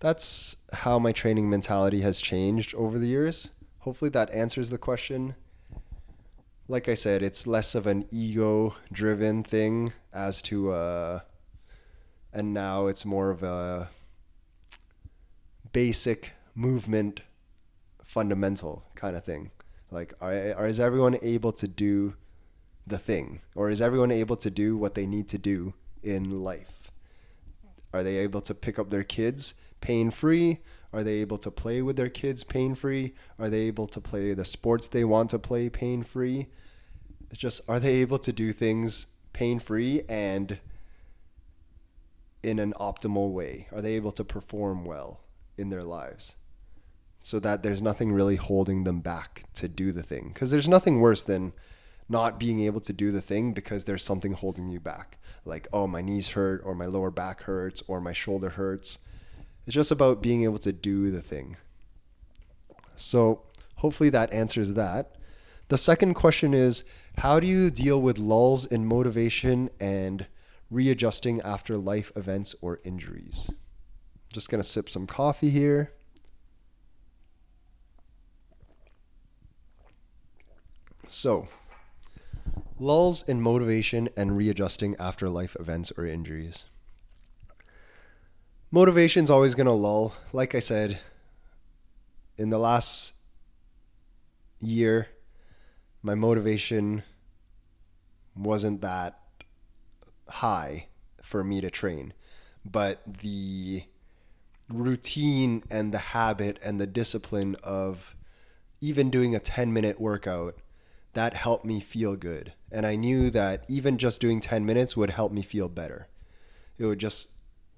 that's 0.01 0.57
how 0.73 0.99
my 0.99 1.13
training 1.13 1.49
mentality 1.49 2.01
has 2.01 2.21
changed 2.21 2.75
over 2.75 2.99
the 2.99 3.07
years. 3.07 3.51
Hopefully 3.81 4.11
that 4.11 4.31
answers 4.31 4.71
the 4.71 4.79
question. 4.79 5.37
Like 6.69 6.89
I 6.89 6.95
said, 6.95 7.23
it's 7.23 7.47
less 7.47 7.75
of 7.75 7.87
an 7.87 8.07
ego 8.11 8.75
driven 8.93 9.43
thing 9.43 9.93
as 10.13 10.41
to 10.43 10.73
uh 10.73 11.21
and 12.33 12.55
now 12.55 12.87
it's 12.87 13.05
more 13.05 13.31
of 13.31 13.43
a 13.43 13.91
basic 15.73 16.33
movement 16.55 17.21
fundamental 18.03 18.85
kind 18.95 19.17
of 19.17 19.25
thing. 19.25 19.51
Like, 19.91 20.15
are, 20.21 20.55
are 20.55 20.67
is 20.67 20.81
everyone 20.81 21.19
able 21.23 21.53
to 21.53 21.69
do 21.69 22.15
the 22.87 22.99
thing, 22.99 23.41
or 23.55 23.71
is 23.71 23.81
everyone 23.81 24.11
able 24.11 24.37
to 24.37 24.51
do 24.51 24.77
what 24.77 24.95
they 24.95 25.07
need 25.07 25.29
to 25.29 25.39
do 25.39 25.75
in 26.03 26.43
life? 26.43 26.91
Are 27.93 28.03
they 28.03 28.17
able 28.19 28.41
to 28.43 28.55
pick 28.55 28.79
up 28.79 28.91
their 28.91 29.05
kids 29.05 29.55
pain 29.81 30.11
free? 30.11 30.61
Are 30.93 31.03
they 31.03 31.15
able 31.15 31.39
to 31.39 31.51
play 31.51 31.81
with 31.83 31.97
their 31.97 32.11
kids 32.11 32.45
pain 32.45 32.75
free? 32.75 33.15
Are 33.39 33.49
they 33.49 33.61
able 33.61 33.87
to 33.89 34.01
play 34.01 34.35
the 34.35 34.45
sports 34.45 34.87
they 34.87 35.05
want 35.05 35.31
to 35.31 35.39
play 35.39 35.71
pain 35.71 36.03
free? 36.03 36.49
It's 37.31 37.41
just 37.41 37.63
are 37.69 37.81
they 37.81 37.95
able 37.97 38.19
to 38.19 38.33
do 38.33 38.53
things 38.53 39.07
pain 39.33 39.59
free 39.59 40.03
and 40.09 40.59
in 42.43 42.59
an 42.59 42.75
optimal 42.79 43.33
way? 43.33 43.69
Are 43.73 43.81
they 43.81 43.95
able 43.95 44.13
to 44.13 44.25
perform 44.25 44.85
well 44.85 45.21
in 45.57 45.71
their 45.71 45.83
lives? 45.83 46.35
So 47.21 47.39
that 47.39 47.63
there's 47.63 47.81
nothing 47.81 48.13
really 48.13 48.37
holding 48.37 48.85
them 48.85 49.01
back 49.01 49.45
to 49.55 49.69
do 49.69 49.93
the 49.93 50.03
thing. 50.03 50.31
Because 50.35 50.51
there's 50.51 50.69
nothing 50.69 51.01
worse 51.01 51.23
than 51.23 51.53
not 52.09 52.39
being 52.39 52.61
able 52.61 52.81
to 52.81 52.93
do 52.93 53.11
the 53.13 53.23
thing 53.23 53.53
because 53.53 53.85
there's 53.85 54.05
something 54.05 54.33
holding 54.35 54.69
you 54.69 54.81
back. 54.81 55.19
Like, 55.45 55.69
oh, 55.73 55.87
my 55.87 56.03
knees 56.03 56.31
hurt, 56.31 56.61
or 56.65 56.75
my 56.75 56.87
lower 56.87 57.11
back 57.11 57.43
hurts, 57.43 57.83
or 57.87 58.01
my 58.01 58.13
shoulder 58.13 58.51
hurts. 58.51 58.99
It's 59.67 59.75
just 59.75 59.91
about 59.91 60.23
being 60.23 60.45
able 60.45 60.59
to 60.59 60.73
do 60.73 61.11
the 61.11 61.23
thing. 61.23 61.57
So, 62.97 63.43
hopefully, 63.77 64.11
that 64.11 64.33
answers 64.33 64.75
that. 64.75 65.17
The 65.69 65.79
second 65.79 66.15
question 66.15 66.53
is 66.55 66.85
How 67.19 67.41
do 67.41 67.47
you 67.47 67.71
deal 67.71 68.01
with 68.01 68.19
lulls 68.19 68.67
in 68.67 68.87
motivation 68.87 69.71
and 69.81 70.27
readjusting 70.71 71.41
after 71.43 71.77
life 71.77 72.13
events 72.17 72.55
or 72.61 72.81
injuries? 72.85 73.51
Just 74.33 74.49
going 74.49 74.63
to 74.63 74.69
sip 74.69 74.89
some 74.91 75.07
coffee 75.07 75.51
here. 75.51 75.93
So, 81.07 81.47
lulls 82.79 83.23
in 83.29 83.41
motivation 83.41 84.09
and 84.17 84.37
readjusting 84.37 84.97
after 84.99 85.29
life 85.29 85.57
events 85.61 85.93
or 85.97 86.07
injuries. 86.07 86.65
Motivation's 88.75 89.29
always 89.29 89.55
going 89.55 89.67
to 89.67 89.73
lull. 89.73 90.15
Like 90.33 90.55
I 90.55 90.59
said, 90.59 90.99
in 92.39 92.49
the 92.49 92.59
last 92.59 93.13
year, 94.61 95.09
my 96.03 96.15
motivation 96.15 97.03
wasn't 98.35 98.81
that 98.81 99.21
high 100.27 100.87
for 101.23 101.45
me 101.45 101.61
to 101.61 101.69
train. 101.69 102.15
But 102.65 103.03
the 103.21 103.85
routine 104.71 105.65
and 105.71 105.93
the 105.93 105.99
habit 105.99 106.59
and 106.63 106.81
the 106.81 106.87
discipline 106.87 107.57
of 107.63 108.17
even 108.81 109.11
doing 109.11 109.35
a 109.35 109.39
10 109.39 109.71
minute 109.71 110.01
workout 110.01 110.57
that 111.13 111.35
helped 111.35 111.67
me 111.67 111.79
feel 111.79 112.17
good. 112.17 112.55
And 112.71 112.87
I 112.87 112.97
knew 112.97 113.29
that 113.29 113.67
even 113.69 113.99
just 113.99 114.19
doing 114.19 114.41
10 114.41 114.65
minutes 114.65 114.97
would 114.97 115.11
help 115.11 115.31
me 115.31 115.43
feel 115.43 115.69
better. 115.69 116.09
It 116.79 116.87
would 116.87 117.01
just, 117.01 117.29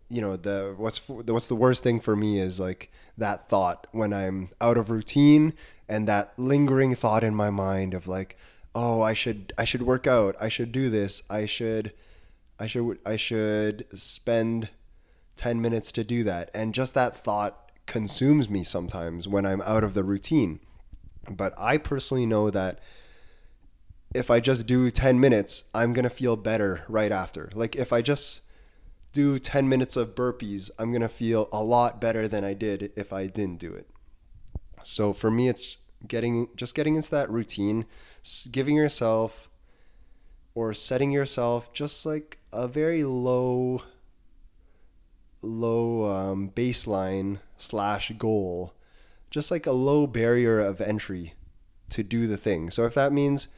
you 0.09 0.21
know, 0.21 0.37
the 0.37 0.75
what's 0.77 1.09
what's 1.09 1.49
the 1.49 1.57
worst 1.57 1.83
thing 1.83 2.01
for 2.01 2.15
me 2.15 2.39
is 2.39 2.61
like 2.61 2.91
that 3.17 3.49
thought 3.49 3.87
when 3.93 4.13
I'm 4.13 4.51
out 4.61 4.77
of 4.77 4.91
routine 4.91 5.55
and 5.89 6.07
that 6.09 6.33
lingering 6.37 6.95
thought 6.95 7.25
in 7.25 7.35
my 7.35 7.51
mind 7.51 7.95
of 7.95 8.07
like, 8.07 8.37
oh, 8.75 9.01
I 9.01 9.15
should 9.15 9.53
I 9.57 9.65
should 9.65 9.83
work 9.83 10.07
out. 10.07 10.37
I 10.41 10.49
should 10.49 10.73
do 10.73 10.91
this. 10.91 11.23
I 11.31 11.47
should 11.47 11.93
I 12.59 12.67
should 12.67 12.99
I 13.05 13.17
should 13.17 13.87
spend 13.99 14.69
10 15.37 15.61
minutes 15.61 15.91
to 15.93 16.05
do 16.05 16.25
that. 16.25 16.51
And 16.55 16.75
just 16.75 16.95
that 16.95 17.17
thought 17.17 17.73
consumes 17.87 18.49
me 18.49 18.65
sometimes 18.65 19.27
when 19.29 19.45
I'm 19.45 19.63
out 19.63 19.85
of 19.85 19.95
the 19.95 20.05
routine. 20.05 20.61
But 21.29 21.55
I 21.57 21.79
personally 21.79 22.27
know 22.27 22.51
that 22.51 22.79
if 24.15 24.31
I 24.31 24.41
just 24.41 24.67
do 24.67 24.91
10 24.91 25.19
minutes, 25.19 25.65
I'm 25.75 25.93
going 25.93 26.05
to 26.05 26.11
feel 26.11 26.37
better 26.37 26.85
right 26.89 27.11
after. 27.11 27.51
Like 27.55 27.75
if 27.75 27.93
I 27.93 28.01
just 28.01 28.43
do 29.15 29.39
10 29.39 29.69
minutes 29.69 29.97
of 29.97 30.15
burpees, 30.15 30.71
I'm 30.79 30.91
going 30.91 31.01
to 31.01 31.09
feel 31.09 31.49
a 31.53 31.65
lot 31.65 32.01
better 32.01 32.29
than 32.29 32.45
I 32.45 32.53
did 32.53 32.93
if 32.97 33.13
I 33.13 33.27
didn't 33.27 33.61
do 33.61 33.73
it. 33.73 33.89
So 34.83 35.15
for 35.15 35.31
me 35.31 35.49
it's 35.49 35.79
getting 36.07 36.49
just 36.57 36.75
getting 36.75 36.97
into 36.97 37.11
that 37.13 37.31
routine, 37.31 37.87
giving 38.51 38.77
yourself 38.77 39.49
or 40.55 40.75
setting 40.75 41.11
yourself 41.11 41.73
just 41.73 42.05
like 42.05 42.39
a 42.53 42.69
very 42.69 43.05
low 43.05 43.83
low 45.43 46.05
um, 46.11 46.51
baseline 46.55 47.39
slash 47.57 48.11
goal 48.17 48.73
just 49.31 49.51
like 49.51 49.67
a 49.67 49.73
low 49.73 50.07
barrier 50.07 50.59
of 50.59 50.81
entry 50.81 51.35
to 51.91 52.03
do 52.03 52.27
the 52.27 52.37
thing 52.37 52.71
so 52.71 52.87
if 52.87 52.95
that 52.95 53.13
means 53.13 53.49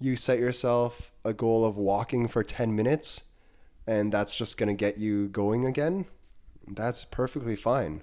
you 0.00 0.16
set 0.16 0.38
yourself 0.38 1.12
a 1.24 1.32
goal 1.32 1.64
of 1.64 1.76
walking 1.76 2.26
for 2.26 2.42
10 2.42 2.74
minutes 2.74 3.22
and 3.86 4.12
that's 4.12 4.34
just 4.34 4.58
going 4.58 4.68
to 4.68 4.74
get 4.74 4.98
you 4.98 5.28
going 5.28 5.66
again, 5.66 6.06
that's 6.66 7.04
perfectly 7.04 7.56
fine. 7.56 8.02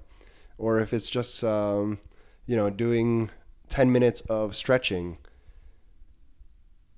Or 0.58 0.80
if 0.80 0.94
it's 0.94 1.10
just, 1.10 1.44
um, 1.44 2.00
you 2.46 2.56
know, 2.56 2.70
doing 2.70 3.32
10 3.70 3.92
minutes 3.92 4.22
of 4.22 4.56
stretching, 4.56 5.18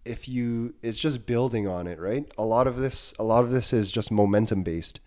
if 0.04 0.28
you, 0.28 0.74
it's 0.82 0.98
just 0.98 1.28
building 1.28 1.68
on 1.68 1.86
it, 1.86 2.00
right? 2.00 2.32
A 2.38 2.46
lot 2.46 2.66
of 2.66 2.78
this, 2.78 3.14
a 3.20 3.24
lot 3.24 3.44
of 3.44 3.52
this 3.52 3.72
is 3.72 3.92
just 3.92 4.12
momentum 4.12 4.64
based. 4.64 5.00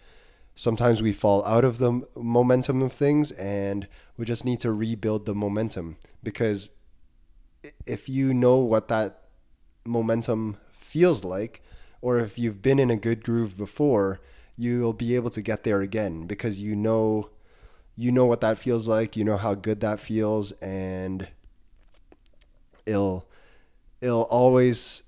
Sometimes 0.54 1.02
we 1.02 1.12
fall 1.12 1.44
out 1.44 1.64
of 1.64 1.78
the 1.78 2.06
momentum 2.14 2.80
of 2.80 2.92
things 2.92 3.32
and 3.32 3.88
we 4.16 4.24
just 4.24 4.44
need 4.44 4.60
to 4.60 4.72
rebuild 4.72 5.26
the 5.26 5.34
momentum 5.34 5.96
because 6.22 6.70
if 7.87 8.08
you 8.08 8.32
know 8.32 8.56
what 8.56 8.87
that 8.87 9.24
momentum 9.84 10.56
feels 10.72 11.24
like, 11.24 11.60
or 12.04 12.18
if 12.18 12.38
you've 12.38 12.60
been 12.60 12.78
in 12.78 12.90
a 12.90 12.96
good 12.96 13.24
groove 13.24 13.56
before, 13.56 14.20
you'll 14.58 14.92
be 14.92 15.16
able 15.16 15.30
to 15.30 15.40
get 15.40 15.64
there 15.64 15.80
again 15.80 16.26
because 16.26 16.60
you 16.60 16.76
know 16.76 17.30
you 17.96 18.12
know 18.12 18.26
what 18.26 18.42
that 18.42 18.58
feels 18.58 18.86
like, 18.86 19.16
you 19.16 19.24
know 19.24 19.38
how 19.38 19.54
good 19.54 19.80
that 19.80 19.98
feels 19.98 20.52
and 20.60 21.26
it'll 22.84 23.26
it'll 24.02 24.24
always 24.24 25.04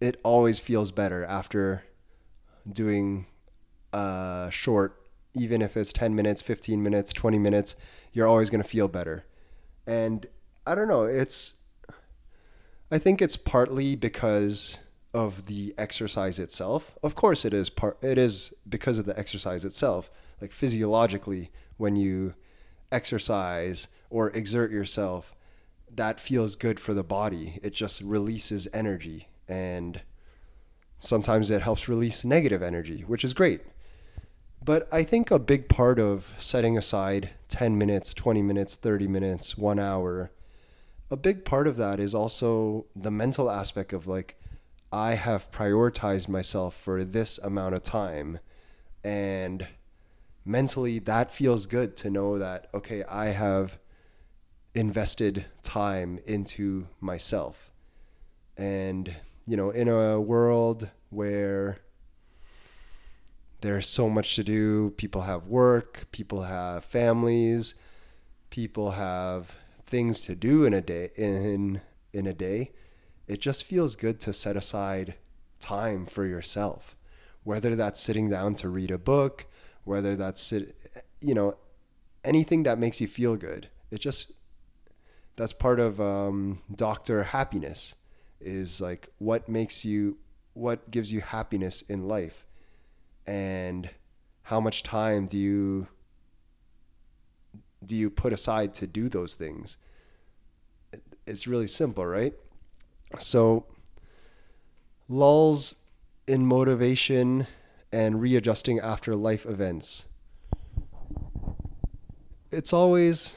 it 0.00 0.18
always 0.22 0.58
feels 0.58 0.90
better 0.90 1.22
after 1.26 1.84
doing 2.66 3.26
a 3.92 4.48
short 4.50 5.02
even 5.34 5.60
if 5.60 5.76
it's 5.76 5.92
10 5.92 6.14
minutes, 6.14 6.40
15 6.40 6.82
minutes, 6.82 7.12
20 7.12 7.38
minutes, 7.38 7.76
you're 8.14 8.26
always 8.26 8.48
going 8.48 8.62
to 8.62 8.68
feel 8.68 8.88
better. 8.88 9.24
And 9.86 10.24
I 10.66 10.74
don't 10.74 10.88
know, 10.88 11.04
it's 11.04 11.54
I 12.90 12.96
think 12.96 13.20
it's 13.20 13.36
partly 13.36 13.96
because 13.96 14.78
of 15.14 15.46
the 15.46 15.74
exercise 15.76 16.38
itself. 16.38 16.92
Of 17.02 17.14
course, 17.14 17.44
it 17.44 17.52
is 17.52 17.68
part. 17.68 17.98
It 18.02 18.18
is 18.18 18.52
because 18.68 18.98
of 18.98 19.04
the 19.04 19.18
exercise 19.18 19.64
itself. 19.64 20.10
Like 20.40 20.52
physiologically, 20.52 21.50
when 21.76 21.96
you 21.96 22.34
exercise 22.90 23.88
or 24.10 24.30
exert 24.30 24.70
yourself, 24.70 25.32
that 25.94 26.20
feels 26.20 26.56
good 26.56 26.80
for 26.80 26.94
the 26.94 27.04
body. 27.04 27.60
It 27.62 27.74
just 27.74 28.00
releases 28.00 28.66
energy, 28.72 29.28
and 29.48 30.00
sometimes 31.00 31.50
it 31.50 31.62
helps 31.62 31.88
release 31.88 32.24
negative 32.24 32.62
energy, 32.62 33.02
which 33.06 33.24
is 33.24 33.34
great. 33.34 33.60
But 34.64 34.88
I 34.92 35.02
think 35.02 35.30
a 35.30 35.38
big 35.38 35.68
part 35.68 35.98
of 35.98 36.30
setting 36.38 36.78
aside 36.78 37.30
10 37.48 37.76
minutes, 37.76 38.14
20 38.14 38.42
minutes, 38.42 38.76
30 38.76 39.08
minutes, 39.08 39.58
one 39.58 39.78
hour 39.78 40.30
a 41.12 41.16
big 41.16 41.44
part 41.44 41.66
of 41.66 41.76
that 41.76 42.00
is 42.00 42.14
also 42.14 42.86
the 42.96 43.10
mental 43.10 43.50
aspect 43.50 43.92
of 43.92 44.06
like 44.06 44.34
I 44.92 45.14
have 45.14 45.50
prioritized 45.50 46.28
myself 46.28 46.76
for 46.76 47.04
this 47.04 47.38
amount 47.38 47.74
of 47.74 47.82
time 47.82 48.38
and 49.02 49.66
mentally 50.44 50.98
that 51.00 51.32
feels 51.32 51.66
good 51.66 51.96
to 51.96 52.10
know 52.10 52.38
that 52.38 52.68
okay 52.74 53.02
I 53.04 53.26
have 53.26 53.78
invested 54.74 55.46
time 55.62 56.18
into 56.26 56.88
myself. 57.00 57.72
And 58.56 59.14
you 59.46 59.56
know 59.56 59.70
in 59.70 59.88
a 59.88 60.20
world 60.20 60.90
where 61.10 61.78
there's 63.60 63.88
so 63.88 64.10
much 64.10 64.36
to 64.36 64.44
do 64.44 64.90
people 64.90 65.22
have 65.22 65.46
work 65.46 66.06
people 66.12 66.42
have 66.42 66.84
families 66.84 67.74
people 68.50 68.92
have 68.92 69.56
things 69.86 70.22
to 70.22 70.34
do 70.34 70.64
in 70.64 70.74
a 70.74 70.80
day 70.80 71.10
in 71.16 71.80
in 72.12 72.26
a 72.26 72.34
day, 72.34 72.72
it 73.26 73.40
just 73.40 73.64
feels 73.64 73.96
good 73.96 74.20
to 74.20 74.32
set 74.32 74.56
aside 74.56 75.14
time 75.60 76.06
for 76.06 76.26
yourself. 76.26 76.96
Whether 77.44 77.74
that's 77.76 78.00
sitting 78.00 78.30
down 78.30 78.54
to 78.56 78.68
read 78.68 78.90
a 78.90 78.98
book, 78.98 79.46
whether 79.84 80.14
that's 80.16 80.40
sit, 80.40 80.76
you 81.20 81.34
know, 81.34 81.56
anything 82.24 82.62
that 82.64 82.78
makes 82.78 83.00
you 83.00 83.08
feel 83.08 83.36
good. 83.36 83.68
It 83.90 84.00
just 84.00 84.32
that's 85.36 85.52
part 85.52 85.80
of 85.80 86.00
um, 86.00 86.62
doctor 86.74 87.24
happiness 87.24 87.94
is 88.40 88.80
like 88.80 89.08
what 89.18 89.48
makes 89.48 89.84
you 89.84 90.18
what 90.54 90.90
gives 90.90 91.12
you 91.12 91.20
happiness 91.20 91.82
in 91.82 92.06
life 92.06 92.46
and 93.26 93.88
how 94.42 94.60
much 94.60 94.82
time 94.82 95.26
do 95.26 95.38
you 95.38 95.86
do 97.84 97.96
you 97.96 98.10
put 98.10 98.32
aside 98.32 98.74
to 98.74 98.86
do 98.86 99.08
those 99.08 99.34
things? 99.34 99.76
it's 101.26 101.46
really 101.46 101.68
simple, 101.68 102.06
right? 102.06 102.34
So, 103.18 103.66
lulls 105.08 105.76
in 106.26 106.46
motivation 106.46 107.46
and 107.92 108.20
readjusting 108.20 108.80
after 108.80 109.14
life 109.14 109.44
events. 109.44 110.06
It's 112.50 112.72
always 112.72 113.34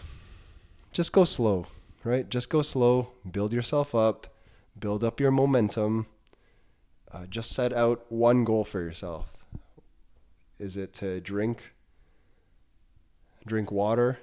just 0.91 1.11
go 1.11 1.25
slow, 1.25 1.67
right? 2.03 2.29
Just 2.29 2.49
go 2.49 2.61
slow, 2.61 3.09
build 3.29 3.53
yourself 3.53 3.93
up, 3.93 4.27
build 4.79 5.03
up 5.03 5.19
your 5.19 5.31
momentum. 5.31 6.07
Uh, 7.11 7.25
just 7.27 7.51
set 7.51 7.71
out 7.73 8.05
one 8.09 8.43
goal 8.43 8.63
for 8.63 8.81
yourself. 8.81 9.27
Is 10.59 10.77
it 10.77 10.93
to 10.95 11.19
drink 11.21 11.73
drink 13.45 13.71
water? 13.71 14.19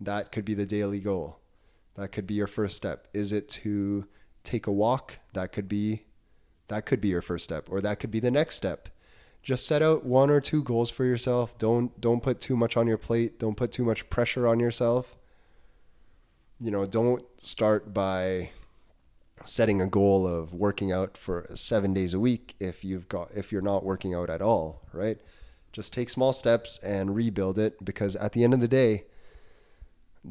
That 0.00 0.32
could 0.32 0.44
be 0.44 0.54
the 0.54 0.66
daily 0.66 1.00
goal. 1.00 1.38
That 1.96 2.12
could 2.12 2.26
be 2.26 2.34
your 2.34 2.46
first 2.46 2.76
step. 2.76 3.08
Is 3.12 3.32
it 3.32 3.48
to 3.50 4.06
take 4.44 4.66
a 4.66 4.72
walk? 4.72 5.18
That 5.32 5.52
could 5.52 5.68
be 5.68 6.04
that 6.68 6.84
could 6.84 7.00
be 7.00 7.08
your 7.08 7.22
first 7.22 7.44
step 7.44 7.68
or 7.70 7.80
that 7.80 7.98
could 7.98 8.10
be 8.10 8.20
the 8.20 8.30
next 8.30 8.56
step. 8.56 8.88
Just 9.42 9.66
set 9.66 9.82
out 9.82 10.04
one 10.04 10.30
or 10.30 10.40
two 10.40 10.62
goals 10.62 10.90
for 10.90 11.04
yourself. 11.04 11.56
Don't 11.58 11.98
don't 12.00 12.22
put 12.22 12.40
too 12.40 12.56
much 12.56 12.76
on 12.76 12.86
your 12.86 12.98
plate. 12.98 13.38
Don't 13.38 13.56
put 13.56 13.72
too 13.72 13.84
much 13.84 14.08
pressure 14.10 14.46
on 14.46 14.60
yourself. 14.60 15.16
You 16.60 16.70
know, 16.70 16.84
don't 16.84 17.24
start 17.40 17.94
by 17.94 18.50
setting 19.44 19.80
a 19.80 19.86
goal 19.86 20.26
of 20.26 20.52
working 20.52 20.90
out 20.90 21.16
for 21.16 21.46
7 21.54 21.94
days 21.94 22.12
a 22.12 22.18
week 22.18 22.56
if 22.58 22.84
you've 22.84 23.08
got 23.08 23.30
if 23.34 23.52
you're 23.52 23.62
not 23.62 23.84
working 23.84 24.14
out 24.14 24.28
at 24.28 24.42
all, 24.42 24.82
right? 24.92 25.18
Just 25.72 25.92
take 25.92 26.10
small 26.10 26.32
steps 26.32 26.78
and 26.78 27.14
rebuild 27.14 27.58
it 27.58 27.84
because 27.84 28.16
at 28.16 28.32
the 28.32 28.42
end 28.42 28.54
of 28.54 28.60
the 28.60 28.68
day, 28.68 29.04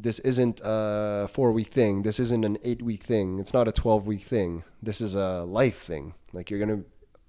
this 0.02 0.20
isn't 0.20 0.62
a 0.64 1.28
four 1.32 1.52
week 1.52 1.68
thing. 1.68 2.04
This 2.04 2.20
isn't 2.20 2.44
an 2.44 2.58
eight 2.64 2.82
week 2.82 3.04
thing. 3.04 3.40
It's 3.40 3.54
not 3.54 3.68
a 3.68 3.72
12 3.72 4.08
week 4.08 4.22
thing. 4.22 4.64
This 4.82 5.02
is 5.02 5.16
a 5.16 5.44
life 5.44 5.82
thing. 5.82 6.14
Like 6.34 6.50
you're 6.50 6.64
going 6.64 6.84
to, 6.84 6.86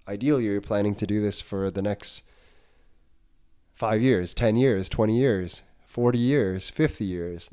ideally, 0.07 0.45
you're 0.45 0.61
planning 0.61 0.95
to 0.97 1.07
do 1.07 1.21
this 1.21 1.41
for 1.41 1.71
the 1.71 1.83
next 1.83 2.23
five 3.75 4.03
years, 4.03 4.35
10 4.35 4.57
years, 4.57 4.89
20 4.89 5.17
years, 5.17 5.63
40 5.87 6.19
years, 6.19 6.69
50 6.69 7.05
years, 7.05 7.51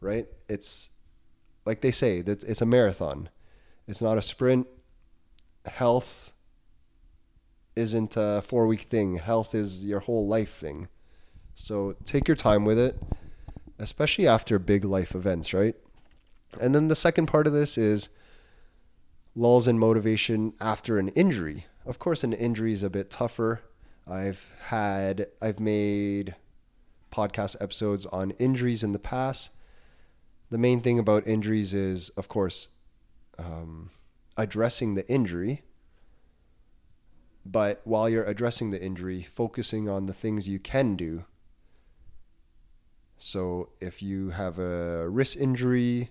right? 0.00 0.26
It's 0.48 0.90
like 1.64 1.80
they 1.80 1.90
say 1.90 2.20
that 2.22 2.44
it's 2.44 2.60
a 2.60 2.66
marathon. 2.66 3.28
It's 3.88 4.02
not 4.02 4.18
a 4.18 4.22
sprint. 4.22 4.66
Health 5.66 6.32
isn't 7.74 8.14
a 8.16 8.42
four 8.42 8.66
week 8.66 8.82
thing. 8.82 9.16
Health 9.16 9.54
is 9.54 9.84
your 9.84 10.00
whole 10.00 10.26
life 10.26 10.54
thing. 10.54 10.88
So 11.54 11.96
take 12.04 12.28
your 12.28 12.36
time 12.36 12.64
with 12.64 12.78
it 12.78 12.98
especially 13.78 14.26
after 14.26 14.58
big 14.58 14.84
life 14.84 15.14
events, 15.14 15.52
right? 15.52 15.74
And 16.60 16.74
then 16.74 16.88
the 16.88 16.96
second 16.96 17.26
part 17.26 17.46
of 17.46 17.52
this 17.52 17.78
is 17.78 18.08
lulls 19.34 19.66
in 19.66 19.78
motivation 19.78 20.52
after 20.60 20.98
an 20.98 21.08
injury. 21.08 21.66
Of 21.86 21.98
course, 21.98 22.22
an 22.22 22.32
injury 22.32 22.72
is 22.72 22.82
a 22.82 22.90
bit 22.90 23.10
tougher. 23.10 23.62
I've 24.06 24.48
had, 24.66 25.28
I've 25.40 25.60
made 25.60 26.34
podcast 27.10 27.56
episodes 27.60 28.06
on 28.06 28.32
injuries 28.32 28.82
in 28.82 28.92
the 28.92 28.98
past. 28.98 29.50
The 30.50 30.58
main 30.58 30.80
thing 30.80 30.98
about 30.98 31.26
injuries 31.26 31.72
is, 31.72 32.10
of 32.10 32.28
course, 32.28 32.68
um, 33.38 33.90
addressing 34.36 34.94
the 34.94 35.08
injury. 35.08 35.62
But 37.44 37.80
while 37.84 38.08
you're 38.08 38.24
addressing 38.24 38.70
the 38.70 38.82
injury, 38.82 39.22
focusing 39.22 39.88
on 39.88 40.06
the 40.06 40.12
things 40.12 40.48
you 40.48 40.58
can 40.58 40.94
do 40.94 41.24
so 43.22 43.68
if 43.80 44.02
you 44.02 44.30
have 44.30 44.58
a 44.58 45.08
wrist 45.08 45.36
injury, 45.36 46.10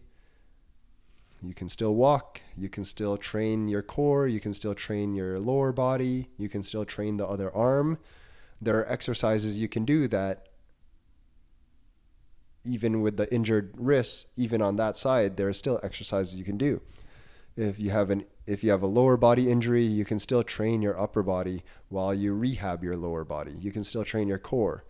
you 1.44 1.54
can 1.54 1.68
still 1.68 1.94
walk, 1.94 2.42
you 2.56 2.70
can 2.70 2.86
still 2.86 3.18
train 3.18 3.68
your 3.68 3.82
core, 3.82 4.30
you 4.30 4.40
can 4.40 4.54
still 4.54 4.74
train 4.74 5.14
your 5.14 5.38
lower 5.38 5.74
body, 5.74 6.30
you 6.38 6.48
can 6.48 6.64
still 6.64 6.86
train 6.86 7.18
the 7.18 7.28
other 7.28 7.54
arm. 7.54 7.98
There 8.62 8.80
are 8.80 8.90
exercises 8.90 9.60
you 9.60 9.68
can 9.68 9.84
do 9.84 10.08
that 10.08 10.48
even 12.64 13.02
with 13.02 13.18
the 13.18 13.34
injured 13.34 13.74
wrist, 13.76 14.28
even 14.38 14.62
on 14.62 14.78
that 14.78 14.96
side, 14.96 15.36
there 15.36 15.50
are 15.50 15.54
still 15.54 15.82
exercises 15.84 16.40
you 16.40 16.46
can 16.46 16.58
do. 16.58 16.80
If 17.58 17.78
you 17.78 17.90
have 17.90 18.10
an 18.10 18.24
if 18.48 18.64
you 18.64 18.72
have 18.72 18.84
a 18.84 18.88
lower 18.88 19.18
body 19.18 19.52
injury, 19.52 19.84
you 19.84 20.06
can 20.06 20.18
still 20.18 20.44
train 20.44 20.82
your 20.82 20.98
upper 20.98 21.24
body 21.24 21.64
while 21.90 22.14
you 22.14 22.34
rehab 22.34 22.86
your 22.86 22.96
lower 22.96 23.26
body. 23.26 23.56
You 23.60 23.74
can 23.74 23.84
still 23.84 24.06
train 24.06 24.30
your 24.30 24.40
core. 24.40 24.86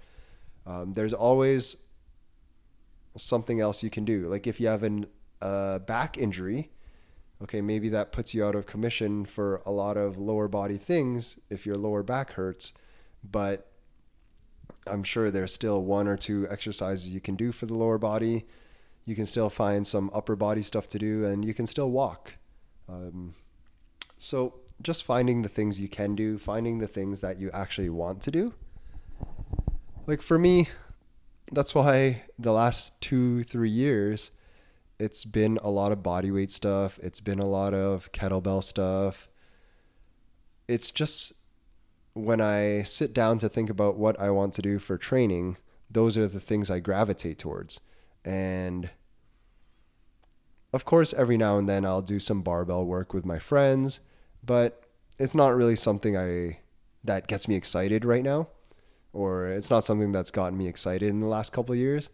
Um, 0.68 0.94
there's 0.94 1.14
always 1.14 1.78
something 3.16 3.60
else 3.60 3.84
you 3.84 3.90
can 3.90 4.06
do. 4.06 4.28
Like 4.28 4.48
if 4.48 4.60
you 4.60 4.68
have 4.68 4.84
a 4.84 5.04
uh, 5.42 5.80
back 5.80 6.18
injury, 6.18 6.72
okay, 7.42 7.62
maybe 7.62 7.90
that 7.90 8.12
puts 8.12 8.34
you 8.34 8.46
out 8.46 8.56
of 8.56 8.66
commission 8.66 9.26
for 9.26 9.62
a 9.66 9.72
lot 9.72 9.98
of 9.98 10.18
lower 10.18 10.48
body 10.48 10.78
things 10.78 11.40
if 11.50 11.66
your 11.66 11.76
lower 11.76 12.04
back 12.04 12.34
hurts, 12.34 12.74
but 13.24 13.72
I'm 14.88 15.04
sure 15.04 15.30
there's 15.30 15.54
still 15.54 15.84
one 15.84 16.08
or 16.08 16.18
two 16.18 16.48
exercises 16.50 17.14
you 17.14 17.22
can 17.22 17.36
do 17.36 17.52
for 17.52 17.66
the 17.66 17.74
lower 17.74 17.98
body. 17.98 18.46
You 19.06 19.16
can 19.16 19.26
still 19.26 19.50
find 19.50 19.86
some 19.86 20.12
upper 20.14 20.36
body 20.36 20.62
stuff 20.62 20.88
to 20.90 21.00
do, 21.00 21.26
and 21.26 21.44
you 21.44 21.54
can 21.54 21.66
still 21.66 21.92
walk. 21.92 22.38
Um, 22.88 23.34
so, 24.18 24.60
just 24.82 25.04
finding 25.04 25.42
the 25.42 25.50
things 25.50 25.80
you 25.80 25.88
can 25.88 26.16
do, 26.16 26.38
finding 26.38 26.80
the 26.80 26.88
things 26.88 27.22
that 27.22 27.40
you 27.40 27.52
actually 27.52 27.90
want 27.90 28.22
to 28.24 28.32
do. 28.32 28.54
Like 30.08 30.22
for 30.22 30.40
me, 30.40 30.70
that's 31.52 31.76
why 31.76 32.24
the 32.40 32.54
last 32.54 33.00
two, 33.02 33.44
three 33.44 33.70
years, 33.70 34.32
it's 35.00 35.26
been 35.26 35.60
a 35.62 35.70
lot 35.70 35.92
of 35.92 36.02
body 36.02 36.32
weight 36.32 36.52
stuff. 36.52 37.00
It's 37.04 37.20
been 37.20 37.40
a 37.40 37.48
lot 37.48 37.74
of 37.74 38.12
kettlebell 38.12 38.64
stuff. 38.64 39.28
It's 40.68 40.92
just 40.92 41.34
when 42.14 42.40
I 42.40 42.84
sit 42.84 43.14
down 43.14 43.38
to 43.40 43.50
think 43.50 43.70
about 43.70 43.98
what 43.98 44.20
I 44.20 44.30
want 44.30 44.54
to 44.56 44.62
do 44.62 44.80
for 44.80 44.98
training, 44.98 45.58
those 45.90 46.18
are 46.18 46.28
the 46.28 46.40
things 46.40 46.72
I 46.72 46.80
gravitate 46.80 47.38
towards. 47.38 47.82
And 48.24 48.90
of 50.74 50.86
course, 50.86 51.14
every 51.14 51.38
now 51.38 51.58
and 51.58 51.68
then 51.68 51.86
I'll 51.86 52.02
do 52.02 52.20
some 52.20 52.42
barbell 52.42 52.86
work 52.86 53.14
with 53.14 53.26
my 53.26 53.40
friends, 53.40 54.00
but 54.44 54.84
it's 55.20 55.36
not 55.36 55.56
really 55.56 55.76
something 55.76 56.16
I 56.16 56.60
that 57.04 57.28
gets 57.28 57.48
me 57.48 57.56
excited 57.56 58.06
right 58.06 58.24
now 58.24 58.48
or 59.14 59.48
it's 59.48 59.70
not 59.70 59.84
something 59.84 60.12
that's 60.12 60.32
gotten 60.32 60.58
me 60.58 60.68
excited 60.68 61.10
in 61.10 61.20
the 61.20 61.28
last 61.28 61.52
couple 61.52 61.76
years. 61.76 62.10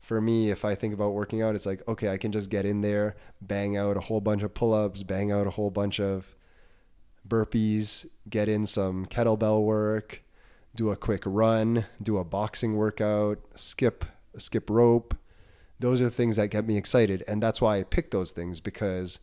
For 0.00 0.20
me, 0.20 0.50
if 0.50 0.64
I 0.64 0.74
think 0.74 0.94
about 0.94 1.14
working 1.14 1.42
out, 1.42 1.54
it's 1.54 1.66
like, 1.66 1.86
okay, 1.88 2.10
I 2.10 2.16
can 2.16 2.30
just 2.30 2.48
get 2.48 2.64
in 2.64 2.80
there, 2.80 3.16
bang 3.40 3.76
out 3.76 3.96
a 3.96 4.00
whole 4.00 4.20
bunch 4.20 4.42
of 4.42 4.54
pull 4.54 4.72
ups, 4.72 5.02
bang 5.02 5.32
out 5.32 5.46
a 5.46 5.50
whole 5.50 5.70
bunch 5.70 5.98
of 5.98 6.36
burpees, 7.26 8.06
get 8.30 8.48
in 8.48 8.66
some 8.66 9.06
kettlebell 9.06 9.64
work, 9.64 10.22
do 10.76 10.90
a 10.90 10.96
quick 10.96 11.22
run, 11.26 11.86
do 12.00 12.18
a 12.18 12.24
boxing 12.24 12.76
workout, 12.76 13.38
skip, 13.56 14.04
skip 14.36 14.70
rope. 14.70 15.16
Those 15.80 16.00
are 16.00 16.08
things 16.08 16.36
that 16.36 16.50
get 16.50 16.66
me 16.66 16.76
excited. 16.76 17.24
And 17.26 17.42
that's 17.42 17.60
why 17.60 17.78
I 17.78 17.82
pick 17.82 18.10
those 18.12 18.30
things 18.30 18.60
because 18.60 19.18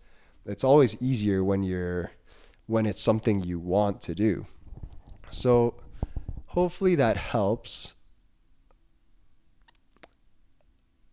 it's 0.46 0.64
always 0.64 1.02
easier 1.02 1.44
when 1.44 1.64
you're, 1.64 2.12
when 2.68 2.86
it's 2.86 3.02
something 3.02 3.42
you 3.42 3.60
want 3.60 4.02
to 4.02 4.16
do. 4.16 4.46
So 5.30 5.76
hopefully 6.54 6.94
that 6.94 7.18
helps. 7.18 7.96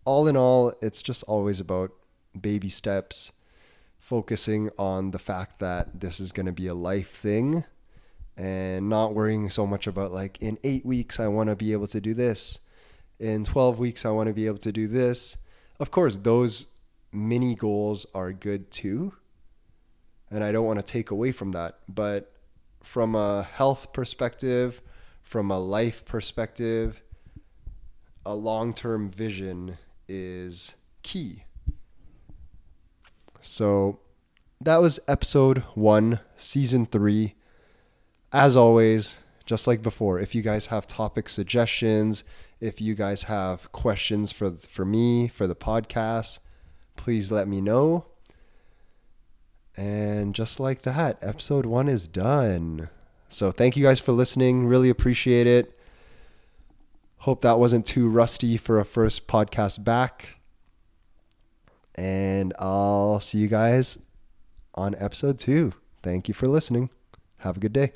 All 0.05 0.29
in 0.29 0.37
all, 0.37 0.75
it's 0.83 1.01
just 1.01 1.23
always 1.23 1.61
about 1.61 1.93
baby 2.39 2.69
steps, 2.69 3.33
focusing 3.99 4.71
on 4.79 5.13
the 5.13 5.19
fact 5.19 5.59
that 5.59 6.01
this 6.01 6.21
is 6.21 6.33
going 6.33 6.47
to 6.47 6.53
be 6.53 6.67
a 6.67 6.75
life 6.75 7.11
thing 7.11 7.65
and 8.37 8.89
not 8.89 9.15
worrying 9.15 9.49
so 9.49 9.67
much 9.67 9.87
about 9.87 10.13
like 10.13 10.41
in 10.43 10.59
8 10.63 10.85
weeks 10.85 11.19
I 11.19 11.29
want 11.29 11.49
to 11.49 11.57
be 11.57 11.73
able 11.73 11.87
to 11.89 12.01
do 12.01 12.13
this. 12.13 12.61
In 13.19 13.45
12 13.45 13.79
weeks 13.79 14.05
I 14.05 14.11
want 14.11 14.27
to 14.29 14.35
be 14.35 14.47
able 14.47 14.59
to 14.59 14.73
do 14.73 14.87
this. 14.87 15.39
Of 15.79 15.91
course, 15.91 16.19
those 16.19 16.67
mini 17.13 17.55
goals 17.55 18.07
are 18.15 18.33
good 18.33 18.71
too. 18.71 19.15
And 20.31 20.45
I 20.45 20.53
don't 20.53 20.67
want 20.67 20.79
to 20.79 20.85
take 20.85 21.11
away 21.11 21.33
from 21.33 21.53
that, 21.53 21.79
but 21.89 22.33
from 22.83 23.15
a 23.15 23.43
health 23.43 23.93
perspective, 23.93 24.83
from 25.31 25.49
a 25.49 25.61
life 25.61 26.05
perspective, 26.05 27.05
a 28.27 28.35
long 28.35 28.75
term 28.75 29.09
vision 29.09 29.79
is 30.09 30.75
key. 31.05 31.45
So 33.41 34.01
that 34.61 34.79
was 34.79 34.99
episode 35.07 35.59
one, 35.77 36.19
season 36.35 36.85
three. 36.85 37.35
As 38.33 38.57
always, 38.57 39.19
just 39.47 39.69
like 39.69 39.83
before, 39.83 40.19
if 40.19 40.35
you 40.35 40.43
guys 40.43 40.67
have 40.67 40.89
topic 40.89 41.29
suggestions, 41.29 42.25
if 42.59 42.81
you 42.81 42.97
guys 42.97 43.23
have 43.23 43.71
questions 43.71 44.33
for 44.33 44.51
for 44.51 44.85
me 44.85 45.29
for 45.29 45.47
the 45.47 45.55
podcast, 45.55 46.41
please 46.97 47.31
let 47.31 47.47
me 47.47 47.61
know. 47.61 48.07
And 49.77 50.35
just 50.35 50.59
like 50.59 50.83
that, 50.83 51.19
episode 51.23 51.67
one 51.67 51.89
is 51.89 52.09
done. 52.09 52.91
So 53.31 53.53
thank 53.53 53.77
you 53.77 53.85
guys 53.85 54.01
for 54.01 54.13
listening. 54.13 54.67
Really 54.67 54.91
appreciate 54.91 55.47
it. 55.47 55.79
Hope 57.19 57.43
that 57.43 57.59
wasn't 57.59 57.87
too 57.87 58.09
rusty 58.09 58.57
for 58.57 58.79
a 58.79 58.85
first 58.85 59.29
podcast 59.29 59.85
back. 59.85 60.41
And 61.95 62.53
I'll 62.59 63.21
see 63.21 63.39
you 63.39 63.49
guys 63.49 63.99
on 64.75 64.95
episode 64.99 65.39
two. 65.39 65.73
Thank 66.03 66.29
you 66.29 66.35
for 66.35 66.49
listening. 66.49 66.91
Have 67.39 67.59
a 67.59 67.61
good 67.61 67.73
day. 67.73 67.93